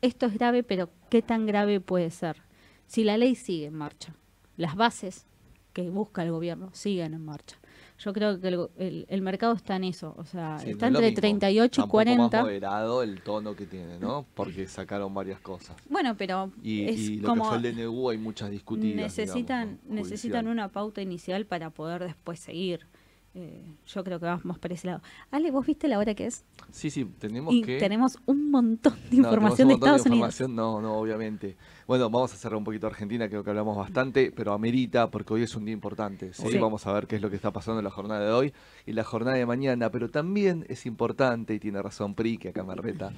[0.00, 2.42] esto es grave, pero ¿qué tan grave puede ser?
[2.86, 4.14] Si la ley sigue en marcha,
[4.56, 5.26] las bases
[5.72, 7.58] que busca el gobierno siguen en marcha.
[8.04, 10.86] Yo creo que el, el- el mercado está en eso, o sea, Sí, no está
[10.88, 11.20] es lo entre mismo.
[11.20, 12.36] 38 y Está un poco 40.
[12.38, 14.26] más moderado el tono que tiene, ¿no?
[14.34, 15.76] Porque sacaron varias cosas.
[15.88, 18.96] Bueno, pero Y, es y lo como que fue el DNU hay muchas discutidas.
[18.96, 19.94] necesitan digamos, ¿no?
[19.94, 22.86] necesitan una pauta inicial para poder después seguir.
[23.34, 25.00] Eh, yo creo que vamos por ese lado.
[25.30, 26.44] Ale, ¿vos viste la hora que es?
[26.70, 27.78] Sí, sí, tenemos Y que...
[27.78, 30.34] tenemos un montón de No, información de un montón Estados Unidos.
[30.40, 31.56] información, No, no, obviamente.
[31.86, 35.42] Bueno, vamos a cerrar un poquito Argentina, creo que hablamos bastante, pero amerita porque hoy
[35.44, 36.34] es un día importante.
[36.34, 36.42] ¿sí?
[36.50, 36.58] Sí.
[36.58, 38.52] Vamos a ver qué es lo que está pasando en la jornada de hoy
[38.84, 42.64] y la jornada de mañana, pero también es importante, y tiene razón Pri, que acá
[42.64, 43.12] me reta,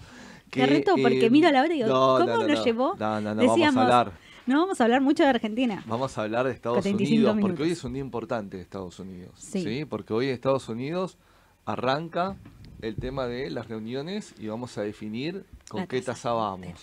[0.51, 2.49] que, Te reto porque eh, miro a la hora y digo, no, ¿cómo no, no,
[2.49, 2.65] nos no.
[2.65, 2.95] llevó?
[2.99, 4.13] No, no, no, Decíamos, vamos a hablar.
[4.47, 5.83] No vamos a hablar mucho de Argentina.
[5.87, 7.51] Vamos a hablar de Estados 45 Unidos, minutos.
[7.51, 9.33] porque hoy es un día importante de Estados Unidos.
[9.39, 9.63] Sí.
[9.63, 9.85] Sí.
[9.87, 11.17] Porque hoy en Estados Unidos
[11.65, 12.37] arranca
[12.83, 16.75] el tema de las reuniones y vamos a definir con La qué tasa vamos.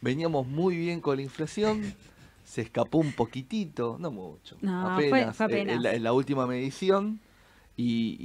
[0.00, 1.94] Veníamos muy bien con la inflación,
[2.44, 5.76] se escapó un poquitito, no mucho, No, apenas, fue eh, apenas.
[5.76, 7.20] En, la, en la última medición.
[7.76, 8.16] Y,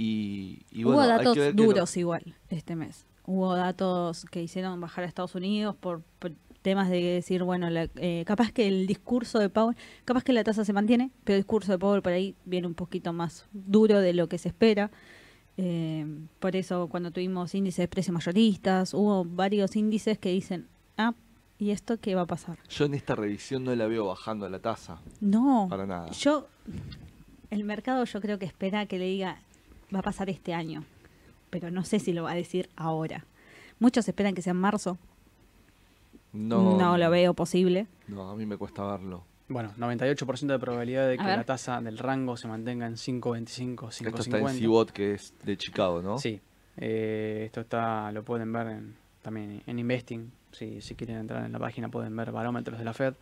[0.72, 3.06] y- y Hubo bueno, hay datos que ver qué lo- duros igual este mes.
[3.26, 6.32] Hubo datos que hicieron bajar a Estados Unidos por, por
[6.68, 10.44] temas de decir, bueno, la- eh, capaz que el discurso de Powell, capaz que la
[10.44, 14.02] tasa se mantiene, pero el discurso de Powell por ahí viene un poquito más duro
[14.02, 14.92] de lo que se espera.
[15.56, 16.06] Eh,
[16.40, 21.14] por eso cuando tuvimos índices de precios mayoristas, hubo varios índices que dicen, ah,
[21.58, 22.58] ¿y esto qué va a pasar?
[22.70, 26.12] Yo en esta revisión no la veo bajando la tasa, No, para nada.
[26.12, 26.48] yo,
[27.50, 29.42] el mercado yo creo que espera que le diga,
[29.96, 30.84] va a pasar este año,
[31.50, 33.24] pero no sé si lo va a decir ahora.
[33.80, 34.98] Muchos esperan que sea en marzo,
[36.38, 37.88] No, no, lo veo posible.
[38.08, 39.24] No, a mí me cuesta verlo.
[39.50, 41.38] Bueno, 98% de probabilidad de que ver.
[41.38, 44.66] la tasa del rango se mantenga en 5.25, Esto está en 5.50.
[44.66, 46.18] CBOT, que es de Chicago, ¿no?
[46.20, 46.42] Sí,
[46.78, 50.32] eh, esto está, lo pueden ver en- también en Investing.
[50.52, 53.14] Si, si quieren entrar en la página pueden ver barómetros de la Fed,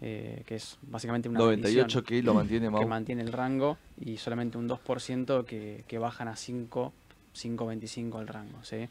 [0.00, 4.16] eh, que es básicamente una 98 medición que lo mantiene que mantiene el rango y
[4.16, 6.92] solamente un 2% que, que bajan a 5,
[7.36, 8.58] 5.25 el rango.
[8.62, 8.88] ¿sí?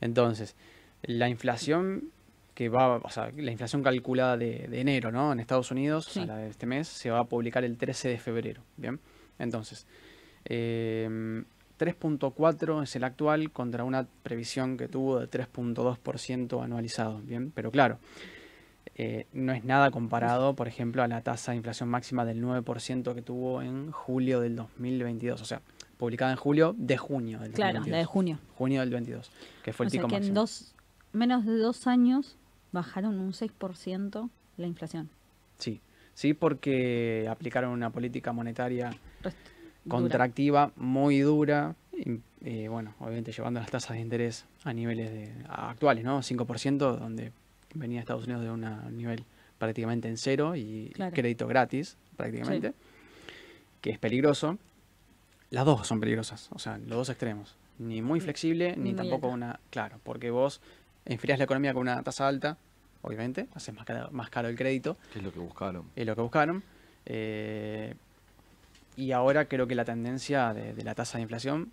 [0.00, 0.54] Entonces,
[1.02, 2.10] la inflación
[2.56, 5.30] que va, o sea, la inflación calculada de, de enero, ¿no?
[5.30, 6.20] En Estados Unidos, Sí.
[6.20, 8.98] a la de este mes, se va a publicar el 13 de febrero, ¿bien?
[9.38, 9.86] Entonces,
[10.46, 11.44] eh,
[11.78, 17.52] 3.4 es el actual contra una previsión que tuvo de 3.2% anualizado, ¿bien?
[17.54, 17.98] Pero claro,
[18.94, 23.14] eh, no es nada comparado, por ejemplo, a la tasa de inflación máxima del 9%
[23.14, 25.60] que tuvo en julio del 2022, o sea,
[25.98, 27.90] publicada en julio de junio del Claro, 2022.
[27.92, 28.38] la de junio.
[28.54, 29.30] Junio del 22,
[29.62, 30.74] que fue el o sea pico que en dos,
[31.12, 32.38] menos de dos años
[32.72, 35.08] bajaron un 6% la inflación.
[35.58, 35.80] Sí,
[36.14, 38.90] sí, porque aplicaron una política monetaria
[39.22, 39.34] Rest-
[39.84, 39.88] dura.
[39.88, 45.32] contractiva muy dura, y, eh, bueno, obviamente llevando las tasas de interés a niveles de,
[45.48, 46.22] a- actuales, ¿no?
[46.22, 47.32] 5%, donde
[47.74, 49.24] venía Estados Unidos de una- un nivel
[49.58, 51.14] prácticamente en cero y Claro.
[51.14, 52.74] crédito gratis, prácticamente,
[53.80, 54.58] que es peligroso.
[55.50, 57.54] Las dos son peligrosas, o sea, los dos extremos.
[57.78, 59.34] Ni muy flexible, Ni tampoco alta.
[59.34, 59.60] una...
[59.70, 60.60] Claro, porque vos
[61.06, 62.56] enfriás la economía con una tasa alta,
[63.02, 65.84] obviamente, haces más caro, más caro el crédito, Que es lo que buscaron.
[65.96, 66.62] es lo que buscaron.
[67.06, 67.94] eh,
[68.96, 71.70] y ahora creo que la tendencia de, de la tasa de inflación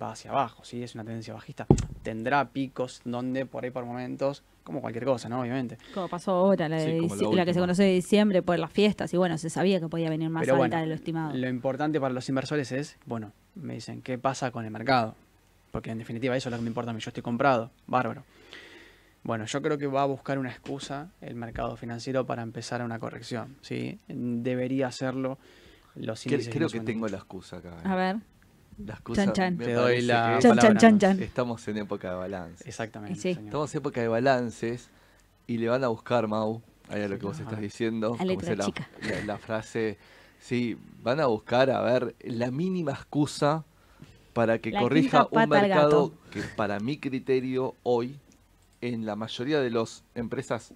[0.00, 0.82] va hacia abajo, ¿sí?
[0.82, 1.66] Es una tendencia bajista.
[2.02, 5.42] Tendrá picos donde por ahí por momentos, como cualquier cosa, ¿no?
[5.42, 5.76] Obviamente.
[5.92, 8.72] Como pasó ahora, la, de Sí, como la que se conoce de diciembre por las
[8.72, 11.34] fiestas, y bueno, se sabía que podía venir más Pero alta bueno, de lo estimado.
[11.36, 15.14] Lo importante para los inversores es, bueno, me dicen, ¿qué pasa con el mercado?
[15.70, 17.00] Porque en definitiva eso es lo que me importa a mí.
[17.00, 18.24] Yo estoy comprado, bárbaro.
[19.24, 22.98] Bueno, yo creo que va a buscar una excusa el mercado financiero para empezar una
[22.98, 23.98] corrección, ¿sí?
[24.06, 25.38] Debería hacerlo
[25.94, 26.54] los Cre- índices.
[26.54, 27.70] Creo que tengo la excusa acá.
[27.70, 27.82] ¿eh?
[27.84, 28.16] A ver,
[28.76, 29.56] La excusa Chan, chan.
[29.56, 30.98] me Te doy la Chan, palabra, chan, chan, ¿no?
[30.98, 31.20] chan.
[31.20, 32.68] Estamos en época de balance.
[32.68, 33.30] Exactamente, sí.
[33.30, 34.90] Estamos en época de balances
[35.46, 36.60] y le van a buscar, Mau,
[36.90, 38.88] ahí a lo que vos estás diciendo, La como letra dice la, chica.
[39.02, 39.96] la- la frase,
[40.38, 43.64] sí, van a buscar a ver la mínima excusa
[44.34, 48.18] para que La corrija un mercado que para mi criterio hoy,
[48.88, 50.74] en la mayoría de las empresas,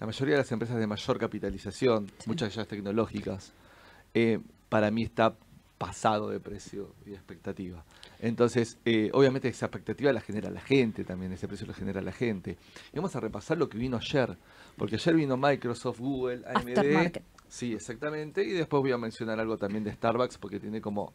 [0.00, 2.24] la mayoría de las empresas de mayor capitalización, Sí.
[2.28, 3.52] muchas de ellas tecnológicas,
[4.14, 5.34] eh, para mí está
[5.78, 7.84] pasado de precio y de expectativa.
[8.18, 12.12] Entonces, eh, obviamente esa expectativa la genera la gente también, ese precio lo genera la
[12.12, 12.56] gente.
[12.92, 14.36] Y vamos a repasar lo que vino ayer,
[14.76, 17.20] porque ayer vino Microsoft, Google, AMD.
[17.48, 18.42] Sí, exactamente.
[18.42, 21.12] Y después voy a mencionar algo también de Starbucks, porque tiene como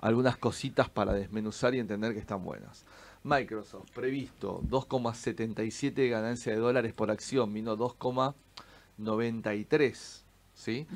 [0.00, 2.84] algunas cositas para desmenuzar y entender que están buenas.
[3.26, 10.22] Microsoft, previsto 2,77 de ganancia de dólares por acción, vino 2,93.
[10.54, 10.86] ¿Sí?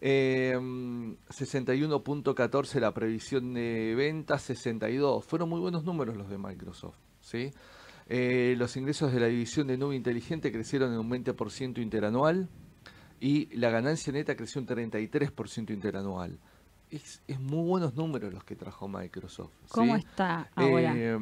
[0.00, 5.24] Eh, 61.14 la previsión de ventas, 62.
[5.24, 6.94] Fueron muy buenos números los de Microsoft.
[7.20, 7.50] ¿sí?
[8.06, 12.48] Eh, los ingresos de la división de nube inteligente crecieron en un 20% interanual
[13.20, 16.38] y la ganancia neta creció un 33% interanual.
[16.90, 19.50] Es, es muy buenos números los que trajo Microsoft.
[19.68, 20.94] ¿cómo está ahora?
[20.96, 21.18] Eh,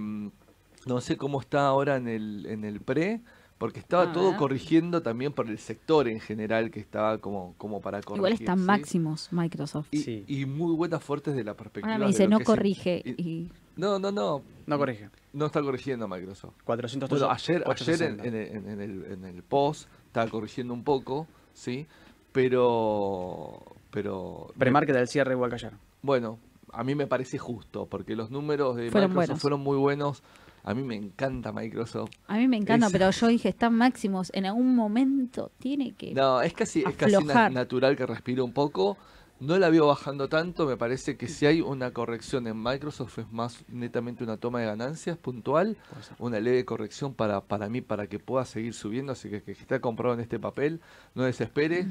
[0.86, 3.20] no sé cómo está ahora en el, en el pre,
[3.58, 8.00] porque estaba todo corrigiendo también por el sector en general que estaba como, como para
[8.00, 8.18] corregir.
[8.18, 8.64] Igual están ¿sí?
[8.64, 9.88] máximos Microsoft.
[9.90, 10.24] Y, Sí.
[10.26, 11.92] y muy buenas fuertes de la perspectiva.
[11.92, 13.02] Ahora me de dice, lo no que es- corrige.
[13.04, 14.42] y- Y, No, no, no.
[14.66, 15.10] No corrige.
[15.32, 16.54] No está corrigiendo Microsoft.
[16.64, 18.24] 400 Bueno, ayer, ayer en, 460.
[18.28, 21.86] en el- en el, en el post estaba corrigiendo un poco, ¿sí?
[22.32, 23.62] Pero...
[23.90, 25.72] pero Premarket del cierre igual que ayer.
[26.02, 26.38] Bueno,
[26.72, 29.42] a mí me parece justo, porque los números de Fueron Microsoft buenos.
[29.42, 30.22] fueron muy buenos
[30.62, 32.10] A mí me encanta Microsoft.
[32.26, 34.30] A mí me encanta, Es- pero yo dije, están máximos.
[34.34, 36.12] En algún momento tiene que.
[36.14, 38.96] No, es casi, es casi natural que respire un poco.
[39.40, 43.32] No la veo bajando tanto, me parece que si hay una corrección en Microsoft es
[43.32, 45.78] más netamente una toma de ganancias puntual,
[46.18, 49.80] una leve corrección para, para mí, para que pueda seguir subiendo, así que que está
[49.80, 50.80] comprado en este papel,
[51.14, 51.86] no desespere.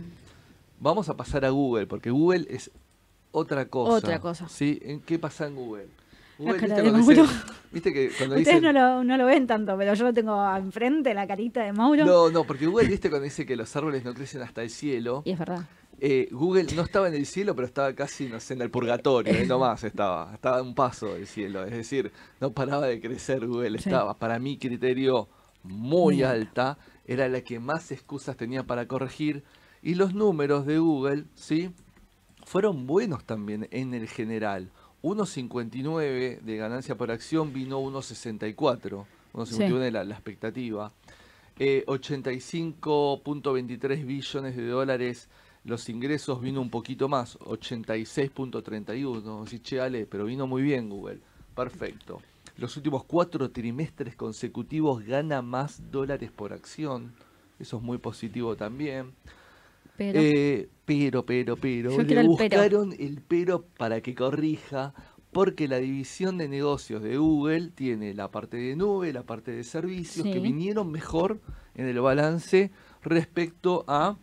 [0.79, 2.69] Vamos a pasar a Google, porque Google es
[3.31, 3.95] otra cosa.
[3.97, 4.47] Otra cosa.
[4.47, 4.79] ¿sí?
[4.83, 5.87] ¿En qué pasa en Google?
[6.39, 7.31] La cara ¿viste de dice- Mauro.
[7.71, 10.55] viste que cuando Ustedes dicen- no lo, no lo ven tanto, pero yo lo tengo
[10.55, 12.05] enfrente, la carita de Mauro.
[12.05, 15.21] No, no, porque Google, viste cuando dice que los árboles no crecen hasta el cielo.
[15.25, 15.65] Y es verdad.
[16.01, 19.33] Eh, Google no estaba en el cielo, pero estaba casi, no sé, en el purgatorio,
[19.33, 23.45] ahí nomás estaba, estaba a un paso del cielo, es decir, no paraba de crecer
[23.45, 23.89] Google, Sí.
[23.89, 25.27] estaba, para mi criterio,
[25.63, 29.43] muy Muy alta, era la que más excusas tenía para corregir,
[29.81, 31.71] y los números de Google, ¿sí?
[32.45, 34.71] Fueron buenos también en el general.
[35.03, 40.91] 1.59 de ganancia por acción vino 1.64, 1.51 de la, la expectativa.
[41.57, 45.29] Eh, 85.23 billones de dólares
[45.65, 49.47] los ingresos vino un poquito más, 86.31.
[49.47, 51.19] Sí, che, Ale, pero vino muy bien Google.
[51.55, 52.21] Perfecto.
[52.57, 57.11] Los últimos cuatro trimestres consecutivos gana más dólares por acción.
[57.59, 59.13] Eso es muy positivo también.
[59.99, 60.19] Pero.
[60.21, 61.91] Eh, pero, pero, pero.
[61.91, 62.57] Yo le quiero el pero.
[62.57, 64.93] buscaron el pero para que corrija.
[65.31, 69.63] Porque la división de negocios de Google tiene la parte de nube, la parte de
[69.63, 71.39] servicios, que vinieron mejor
[71.75, 72.71] en el balance
[73.03, 74.17] respecto a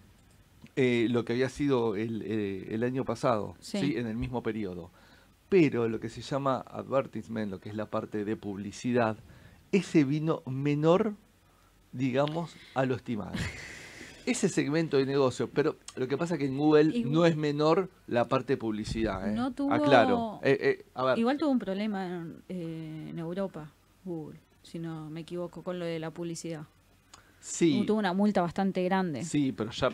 [0.75, 3.79] eh, lo que había sido el, eh, el año pasado, Sí.
[3.79, 3.97] ¿sí?
[3.97, 4.91] en el mismo periodo.
[5.49, 9.17] Pero lo que se llama advertisement, lo que es la parte de publicidad,
[9.71, 11.15] ese vino menor,
[11.93, 13.35] digamos, a lo estimado.
[14.27, 17.37] Ese segmento de negocio, pero lo que pasa es que en Google Igual- no es
[17.37, 19.29] menor la parte de publicidad.
[19.31, 19.33] ¿eh?
[19.35, 20.41] No tuvo- Aclaro.
[20.43, 23.71] Eh, eh, a ver, Igual tuvo un problema en, eh, en Europa,
[24.05, 26.63] Google, si no me equivoco, con lo de la publicidad.
[27.41, 29.25] sí, Tuvo una multa bastante grande.
[29.25, 29.91] sí, pero ya,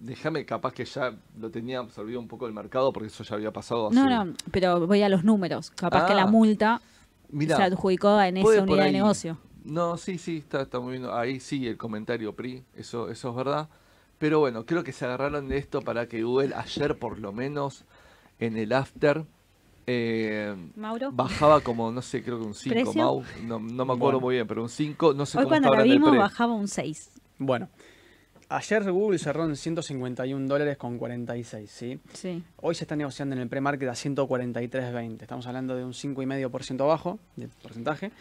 [0.00, 3.52] déjame, capaz que ya lo tenía absorbido un poco el mercado porque eso ya había
[3.52, 3.90] pasado.
[3.92, 5.70] No, hace- no, pero voy a los números.
[5.70, 6.80] Capaz que Ah, la multa
[7.30, 9.38] Mirá, se adjudicó en esa unidad de negocio.
[9.66, 11.10] No, sí, sí, está, está muy bien.
[11.12, 13.68] Ahí sí, el comentario PRI, eso, eso es verdad.
[14.18, 17.84] Pero bueno, creo que se agarraron de esto para que Google ayer por lo menos
[18.38, 19.24] en el after
[19.86, 21.10] eh, Mauro.
[21.12, 23.02] bajaba como, no sé, creo que un 5, ¿Precio?
[23.02, 24.20] Mau, no, no me acuerdo Bueno.
[24.20, 25.98] muy bien, pero un 5, no sé Hoy cómo cuando está la ahora en el
[25.98, 27.10] vimos bajaba un 6.
[27.38, 27.68] Bueno,
[28.48, 32.00] ayer Google cerró en 151 dólares con 46, ¿sí?
[32.14, 32.42] Sí.
[32.56, 35.22] Hoy se está negociando en el pre-market a 143.20.
[35.22, 38.12] Estamos hablando de un 5,5% abajo de porcentaje.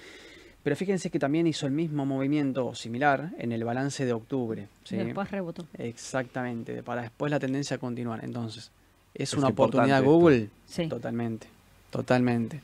[0.66, 4.68] Pero fíjense que también hizo el mismo movimiento similar en el balance de octubre.
[4.84, 4.98] ¿sí?
[4.98, 5.68] Después rebotó.
[5.78, 8.26] Exactamente, para después la tendencia a continuar.
[8.26, 8.72] Entonces,
[9.14, 10.04] ¿es, Es una oportunidad.
[10.04, 10.50] Google?
[10.66, 10.88] Sí.
[10.88, 11.46] Totalmente,
[11.92, 12.62] totalmente.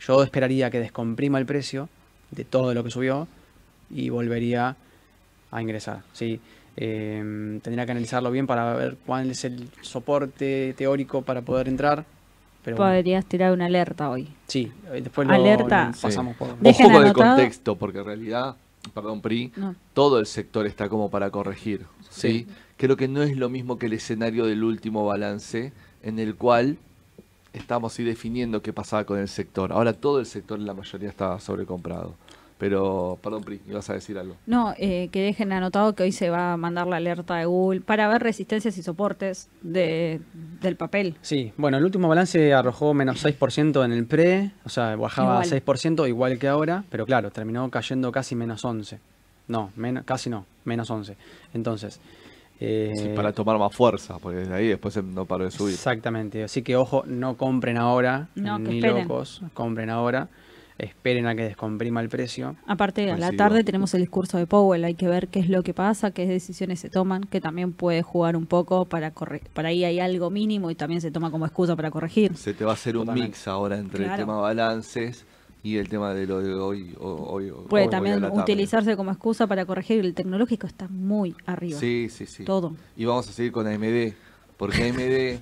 [0.00, 1.88] Yo esperaría que descomprima el precio
[2.32, 3.28] de todo lo que subió
[3.88, 4.74] y volvería
[5.52, 6.02] a ingresar.
[6.12, 6.40] ¿sí?
[6.76, 12.04] Eh, tendría que analizarlo bien para ver cuál es el soporte teórico para poder entrar.
[12.64, 14.28] Pero bueno, Podrías tirar una alerta hoy.
[14.46, 15.92] sí, eh, después lo, Alerta.
[15.94, 16.48] lo pasamos por...
[16.48, 18.56] De- Dejen Ojo con el anotado- contexto, porque en realidad,
[18.94, 19.74] perdón, PRI, No.
[19.92, 21.84] todo el sector está como para corregir.
[22.10, 22.30] ¿sí?
[22.30, 22.46] Sí.
[22.76, 26.78] Creo que no es lo mismo que el escenario del último balance, en el cual
[27.52, 29.72] estamos ahí definiendo qué pasaba con el sector.
[29.72, 32.14] Ahora todo el sector, la mayoría, está sobrecomprado.
[32.64, 34.36] Pero, perdón, Pri, ibas a decir algo.
[34.46, 37.82] No, eh, que dejen anotado que hoy se va a mandar la alerta de Google
[37.82, 40.22] para ver resistencias y soportes de,
[40.62, 41.14] del papel.
[41.20, 45.62] Sí, bueno, el último balance arrojó menos 6% en el pre, o sea, bajaba Igual.
[45.62, 48.98] 6% igual que ahora, pero claro, terminó cayendo casi menos 11.
[49.46, 51.18] No, menos, casi no, menos 11.
[51.52, 52.00] Entonces,
[52.60, 55.74] eh, Sí, para tomar más fuerza, porque desde ahí después no paró de subir.
[55.74, 59.06] exactamente, así que ojo, no compren ahora, No, ni esperen.
[59.06, 60.28] locos, compren ahora,
[60.78, 62.56] esperen a que descomprima el precio.
[62.66, 64.84] Aparte, a la tarde tenemos el discurso de Powell.
[64.84, 68.02] Hay que ver qué es lo que pasa, qué decisiones se toman, que también puede
[68.02, 71.46] jugar un poco para corre para ahí hay algo mínimo y también se toma como
[71.46, 72.36] excusa para corregir.
[72.36, 73.28] Se te va a hacer un Totalmente.
[73.28, 75.24] mix ahora entre el tema balances
[75.62, 76.94] y el tema de lo de hoy.
[77.00, 80.00] o- hoy- hoy- Puede hoy también utilizarse como excusa para corregir.
[80.04, 81.78] El tecnológico está muy arriba.
[81.78, 82.44] Sí, sí, sí.
[82.44, 82.74] Todo.
[82.96, 84.12] Y vamos a seguir con AMD,
[84.56, 85.38] porque AMD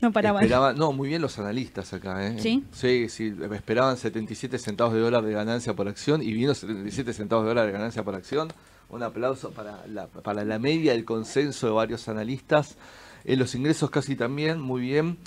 [0.00, 2.36] No esperaba, no, muy bien los analistas acá, ¿eh?
[2.38, 2.64] ¿Sí?
[2.72, 7.44] Sí, sí, esperaban 77 centavos de dólar de ganancia por acción y vino 77 centavos
[7.44, 8.52] de dólar de ganancia por acción.
[8.90, 12.76] Un aplauso para la, para la media, el consenso de varios analistas.
[13.24, 15.18] Eh, los ingresos casi también, muy bien.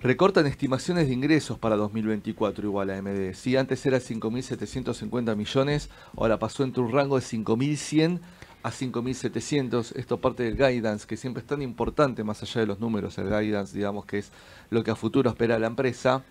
[0.00, 3.34] Recortan estimaciones de ingresos para 2024 igual a AMD.
[3.34, 8.20] Sí, antes era 5.750 millones, ahora pasó entre un rango de 5.100
[8.68, 9.96] a 5.700.
[9.96, 13.16] Esto parte del guidance, que siempre es tan importante más allá de los números.
[13.18, 14.30] El guidance, digamos que es
[14.70, 16.22] lo que a futuro espera la empresa.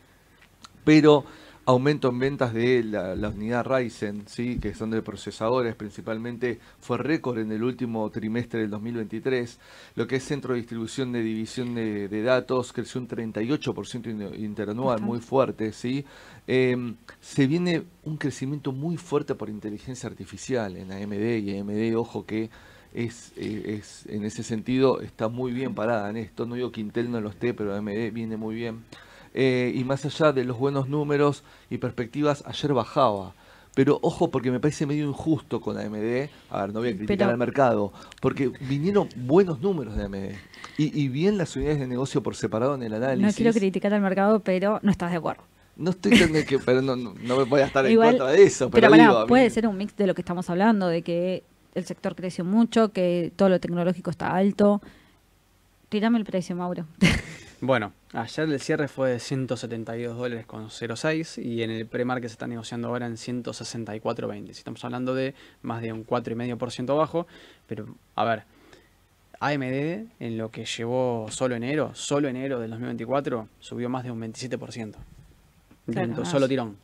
[0.86, 1.26] Pero
[1.68, 4.58] aumento en ventas de la, la, unidad Ryzen, ¿sí?
[4.58, 9.60] que son de procesadores principalmente, fue récord en el último trimestre del 2023.
[9.96, 15.02] Lo que es centro de distribución de división de, de datos creció un 38% interanual,
[15.02, 15.74] muy fuerte.
[15.74, 16.06] ¿sí?
[16.48, 22.26] Eh, se viene un crecimiento muy fuerte por inteligencia artificial en AMD y AMD, ojo
[22.26, 22.50] que
[22.94, 26.46] es, es, en ese sentido está muy bien parada en esto.
[26.46, 28.86] No digo que Intel no lo esté, pero AMD viene muy bien.
[29.40, 33.34] Eh, y más allá de los buenos números y perspectivas, ayer bajaba.
[33.76, 36.30] Pero ojo, porque me parece medio injusto con AMD.
[36.50, 37.94] A ver, no voy a criticar Pero- al mercado.
[38.20, 40.32] Porque vinieron buenos números de AMD.
[40.80, 43.28] Y, y bien las unidades de negocio por separado en el análisis.
[43.28, 45.44] No quiero criticar al mercado, pero no estás de acuerdo.
[45.76, 46.14] No estoy
[46.48, 48.72] que, pero no, no, no me voy a estar en Igual- contra de eso.
[48.72, 51.44] Pero, Pero, digo, puede ser un mix de lo que estamos hablando, de que
[51.76, 54.82] el sector creció mucho, que todo lo tecnológico está alto.
[55.90, 56.88] Tírame el precio, Mauro.
[57.60, 62.34] Bueno, ayer el cierre fue de 172 dólares con 06 y en el pre-market se
[62.34, 64.46] está negociando ahora en 164.20.
[64.46, 67.26] Si estamos hablando de más de un 4,5% abajo,
[67.66, 68.44] pero a ver,
[69.40, 74.22] AMD en lo que llevó solo enero, solo enero del 2024, subió más de un
[74.22, 74.96] 27%.
[75.92, 76.78] Claro, solo tirón.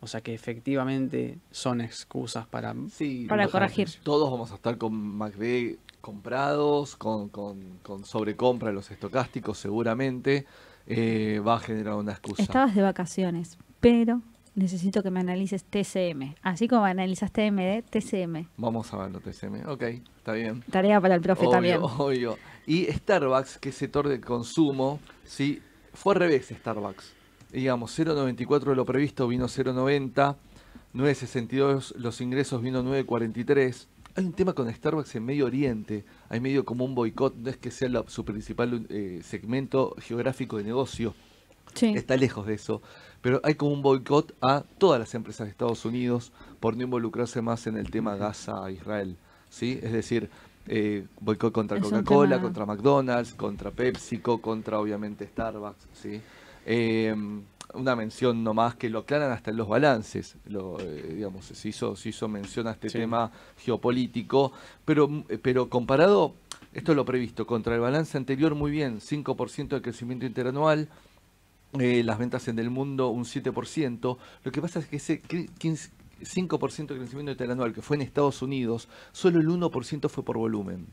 [0.00, 2.74] O sea que efectivamente son excusas para...
[2.90, 3.88] Sí, Para corregir.
[4.04, 5.76] Todos vamos a estar con MACD
[6.08, 10.46] comprados, con, con, con sobrecompra de los estocásticos seguramente.
[10.86, 12.42] Eh, va a generar una excusa.
[12.42, 14.22] Estabas de vacaciones, pero
[14.54, 16.34] necesito que me analices TCM.
[16.40, 18.48] Así como analizaste AMD, TCM.
[18.56, 19.68] Vamos a verlo, TCM.
[19.68, 19.82] Ok,
[20.16, 20.64] está bien.
[20.70, 21.80] Tarea para el profe Obvio, también.
[21.82, 22.38] obvio.
[22.66, 25.60] Y Starbucks, que es sector de consumo, ¿sí?
[25.92, 27.12] fue al revés Starbucks.
[27.52, 30.36] Digamos, 0.94 de lo previsto vino 0.90,
[30.94, 33.86] 9.62 los ingresos vino 9.43.
[34.14, 37.56] Hay un tema con Starbucks en Medio Oriente, hay medio como un boicot, no es
[37.56, 41.14] que sea la- su principal eh, segmento geográfico de negocio,
[41.74, 41.92] Sí.
[41.94, 42.82] está lejos de eso,
[43.20, 47.42] pero hay como un boicot a todas las empresas de Estados Unidos por no involucrarse
[47.42, 49.16] más en el tema Gaza-Israel,
[49.50, 49.78] ¿sí?
[49.82, 50.30] Es decir,
[50.66, 56.20] eh, boicot contra Coca-Cola, contra McDonald's, contra PepsiCo, contra obviamente Starbucks, ¿sí?
[56.66, 57.14] Eh,
[57.74, 61.96] una mención nomás que lo aclaran hasta en los balances, lo, eh, digamos, se hizo,
[61.96, 62.98] se hizo mención a este Sí.
[62.98, 64.52] tema geopolítico,
[64.84, 66.34] pero, pero comparado,
[66.72, 70.88] esto es lo previsto, contra el balance anterior muy bien, 5% de crecimiento interanual,
[71.78, 74.16] eh, las ventas en el mundo un 7%.
[74.44, 75.90] Lo que pasa es que ese cre- 15
[76.20, 80.86] 5% de crecimiento interanual que fue en Estados Unidos, solo el 1% fue por volumen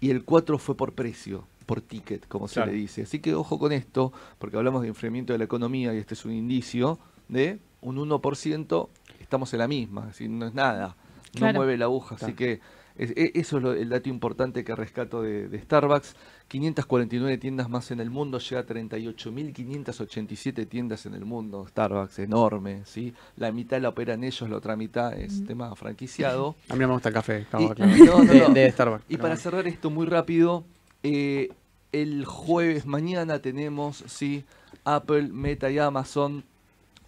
[0.00, 3.02] y el 4% fue por precio, por ticket, como se le dice.
[3.02, 6.24] Así que ojo con esto, porque hablamos de enfriamiento de la economía y este es
[6.24, 6.98] un indicio
[7.28, 8.88] de un 1%,
[9.20, 10.96] estamos en la misma, es decir, no es nada,
[11.38, 12.16] no mueve la aguja.
[12.16, 12.60] Así que
[12.96, 16.14] eso es lo- el dato importante que rescato de, de Starbucks.
[16.48, 21.66] 549 tiendas más en el mundo, llega a 38.587 tiendas en el mundo.
[21.68, 23.14] Starbucks, enorme, ¿sí?
[23.36, 26.54] La mitad la operan ellos, la otra mitad es tema franquiciado.
[26.68, 27.98] A mí me gusta el café, Y- de aclarar.
[27.98, 28.48] no, no, de, no.
[28.54, 29.04] de Starbucks.
[29.08, 30.64] Y para cerrar esto muy rápido,
[31.02, 31.50] eh,
[31.92, 34.44] el jueves mañana tenemos, sí,
[34.84, 36.44] Apple, Meta y Amazon.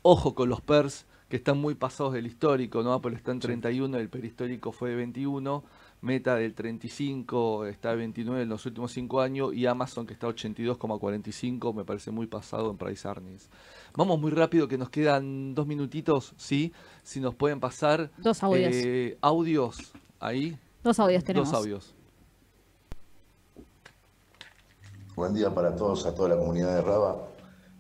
[0.02, 2.92] Ojo con los PERS, que están muy pasados del histórico, ¿no?
[2.92, 3.48] Apple está en Sí.
[3.48, 5.64] 31, el perhistórico fue de 21.
[6.02, 9.55] Meta del 35, está de 29 en los últimos 5 años.
[9.55, 13.48] Y Amazon, que está a 82,45, me parece muy pasado en Price Earnings.
[13.97, 16.73] Vamos muy rápido, que nos quedan dos minutitos, ¿sí?
[17.02, 18.73] Si nos pueden pasar Dos audios.
[18.74, 20.56] eh, audios ahí.
[20.85, 21.51] Dos audios tenemos.
[21.51, 21.94] Dos audios.
[25.16, 27.16] Buen día para todos, a toda la comunidad de Raba.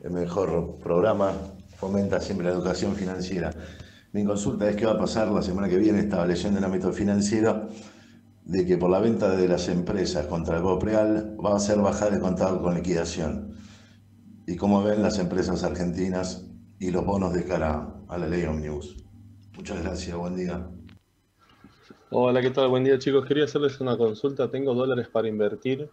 [0.02, 1.32] El mejor programa
[1.76, 3.52] fomenta siempre la educación financiera.
[4.12, 6.70] Mi consulta es qué va a pasar la semana que viene, estaba leyendo en el
[6.72, 7.68] ámbito financiero,
[8.46, 12.14] de que por la venta de las empresas contra el Bopreal va a ser bajar
[12.14, 13.56] el contado con liquidación.
[14.46, 16.48] Y cómo ven las empresas argentinas
[16.78, 19.04] y los bonos de cara a la ley Omnibus.
[19.56, 20.64] Muchas gracias, buen día.
[22.10, 22.68] Hola, ¿qué tal?
[22.68, 23.26] Buen día, chicos.
[23.26, 24.48] Quería hacerles una consulta.
[24.48, 25.90] Tengo dólares para invertir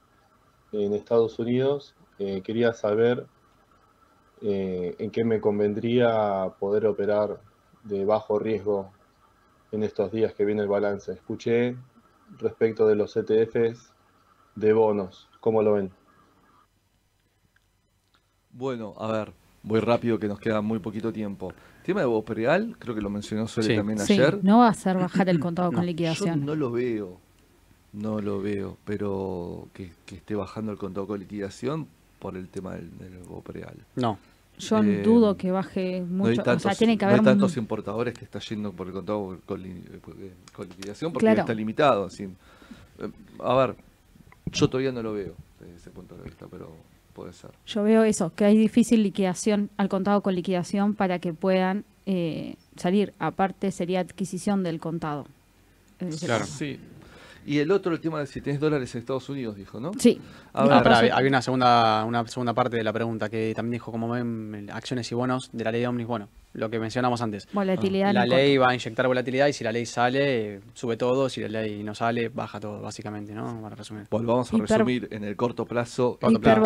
[0.72, 1.96] en Estados Unidos.
[2.20, 3.26] Eh, quería saber
[4.44, 7.42] eh, en qué me convendría poder operar
[7.84, 8.92] de bajo riesgo
[9.72, 11.14] en estos días que viene el balance.
[11.14, 11.76] Escuché
[12.40, 13.92] respecto de los ETFs
[14.56, 15.30] de bonos.
[15.40, 15.92] ¿Cómo lo ven?
[18.52, 19.34] Bueno, a ver,
[19.64, 21.54] voy rápido que nos queda muy poquito tiempo.
[21.84, 23.76] Tema de Bopreal, creo que lo mencionó Sole Sí.
[23.76, 24.40] también Sí, ayer.
[24.44, 26.46] no va a hacer bajar el contado No, con Yo liquidación.
[26.46, 27.20] no lo veo,
[27.94, 31.88] no lo veo, pero que, que esté bajando el contado con liquidación
[32.20, 33.76] por el tema del, del Bopreal.
[33.96, 34.18] No,
[34.58, 36.44] Yo eh, dudo que baje No hay mucho.
[36.44, 37.26] tantos, o sea, tiene que no hay haber.
[37.32, 39.82] tantos importadores que está yendo por el contado con, eh,
[40.54, 41.42] con liquidación porque Claro.
[41.42, 42.06] está limitado.
[42.06, 42.24] así.
[42.24, 43.10] Eh,
[43.40, 43.76] a ver,
[44.52, 46.72] yo todavía no lo veo desde ese punto de vista, pero
[47.14, 47.50] puede ser.
[47.66, 52.56] Yo veo eso, que hay difícil liquidación al contado con liquidación para que puedan eh,
[52.76, 53.14] salir.
[53.20, 55.26] Aparte sería adquisición del contado.
[56.20, 56.46] Claro.
[56.46, 56.80] Sí.
[57.46, 59.92] Y el otro, el tema de si tenés dólares en Estados Unidos, dijo, ¿no?
[60.00, 60.20] Sí.
[60.54, 63.74] A ver, Ah, pará, había una segunda, una segunda parte de la pregunta que también
[63.74, 66.08] dijo cómo ven acciones y bonos de la ley de Omnis.
[66.08, 67.48] Bueno, lo que mencionamos antes.
[67.52, 71.28] Volatilidad La ley va a inyectar volatilidad y si la ley sale, sube todo.
[71.28, 73.62] Si la ley no sale, baja todo, básicamente, ¿no?
[73.62, 74.06] Para resumir.
[74.10, 76.18] volvamos a Hiper- resumir en el corto plazo.
[76.22, 76.62] Corto plazo.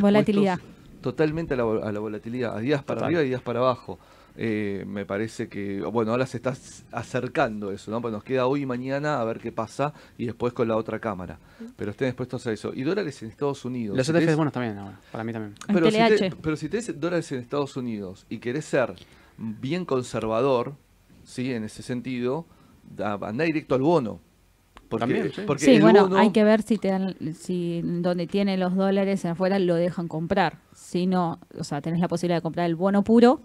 [0.00, 0.58] volatilidad.
[1.00, 3.06] Totalmente a la, vol- a la volatilidad, a días para Total.
[3.08, 3.98] arriba y días para abajo.
[4.38, 6.54] Eh, me parece que, bueno, ahora se está
[6.92, 8.00] acercando eso, ¿no?
[8.02, 10.98] Pues nos queda hoy y mañana a ver qué pasa y después con la otra
[10.98, 11.38] cámara.
[11.76, 12.72] Pero estén expuestos a eso.
[12.74, 13.96] Y dólares en Estados Unidos.
[13.96, 15.54] Los si ETFs tenés- buenos también, ahora, para mí también.
[15.68, 18.94] Pero si, te- pero si tenés dólares en Estados Unidos y querés ser
[19.38, 20.74] bien conservador,
[21.24, 21.52] ¿sí?
[21.52, 22.46] En ese sentido,
[22.94, 24.20] da- andá directo al bono.
[24.88, 25.42] Porque, También, sí.
[25.46, 28.76] porque Sí, el bueno, bono- hay que ver si te dan, si donde tiene los
[28.76, 30.58] dólares en afuera lo dejan comprar.
[30.74, 33.40] Si no, o sea, tenés la posibilidad de comprar el bono puro,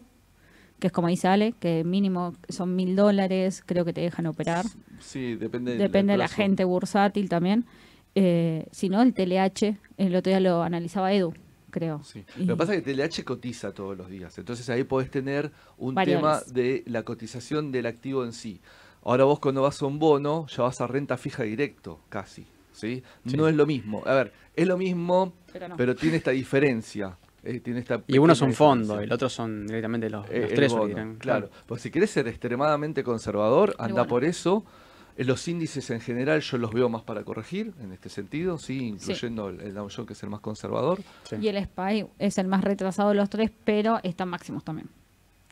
[0.82, 4.66] que es como dice Ale, que mínimo son mil dólares, creo que te dejan operar.
[5.00, 7.66] Sí, depende Depende de la gente bursátil también.
[8.16, 11.34] Eh, si no, el TLH, el otro día lo analizaba Edu,
[11.70, 12.04] creo.
[12.04, 12.26] Sí.
[12.38, 15.52] Y- Lo que pasa es que TLH cotiza todos los días, entonces ahí podés tener
[15.78, 16.46] un Variables.
[16.46, 18.60] tema de la cotización del activo en sí.
[19.04, 22.46] Ahora vos cuando vas a un bono, ya vas a renta fija directo, casi.
[22.74, 23.04] ¿sí?
[23.28, 23.38] Sí.
[23.38, 24.02] No es lo mismo.
[24.06, 25.78] A ver, es lo mismo, Pero no.
[25.78, 27.18] pero tiene esta diferencia.
[27.44, 29.04] Eh, tiene esta Y uno es un fondo, diferencia.
[29.06, 30.72] el otro son directamente los, Eh, los tres.
[30.74, 31.50] bono, dirán, claro.
[31.66, 34.66] Pues si querés ser extremadamente conservador, anda por eso.
[35.18, 38.88] Eh, Los índices en general yo los veo más para corregir en este sentido, sí,
[38.88, 41.00] incluyendo el, el Dow Jones que es el más conservador.
[41.30, 41.36] Sí.
[41.42, 44.88] Y el SPY es el más retrasado de los tres, pero están máximos también.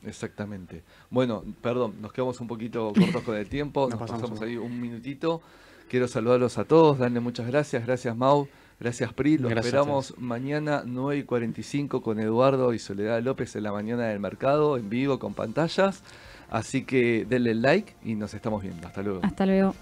[0.04, 0.82] Exactamente.
[1.10, 4.56] Bueno, perdón, nos quedamos un poquito cortos con el tiempo, Nos nos, pasamos pasamos ahí
[4.56, 5.42] un minutito.
[5.88, 8.48] Quiero saludarlos a todos, darle muchas gracias, gracias Mau,
[8.80, 13.62] gracias Pri, Gracias a esperamos mañana 9 y 45 con Eduardo y Soledad López en
[13.62, 16.02] la mañana del mercado, en vivo con pantallas.
[16.50, 18.86] Así que denle like y nos estamos viendo.
[18.86, 19.20] Hasta luego.
[19.22, 19.74] Hasta luego.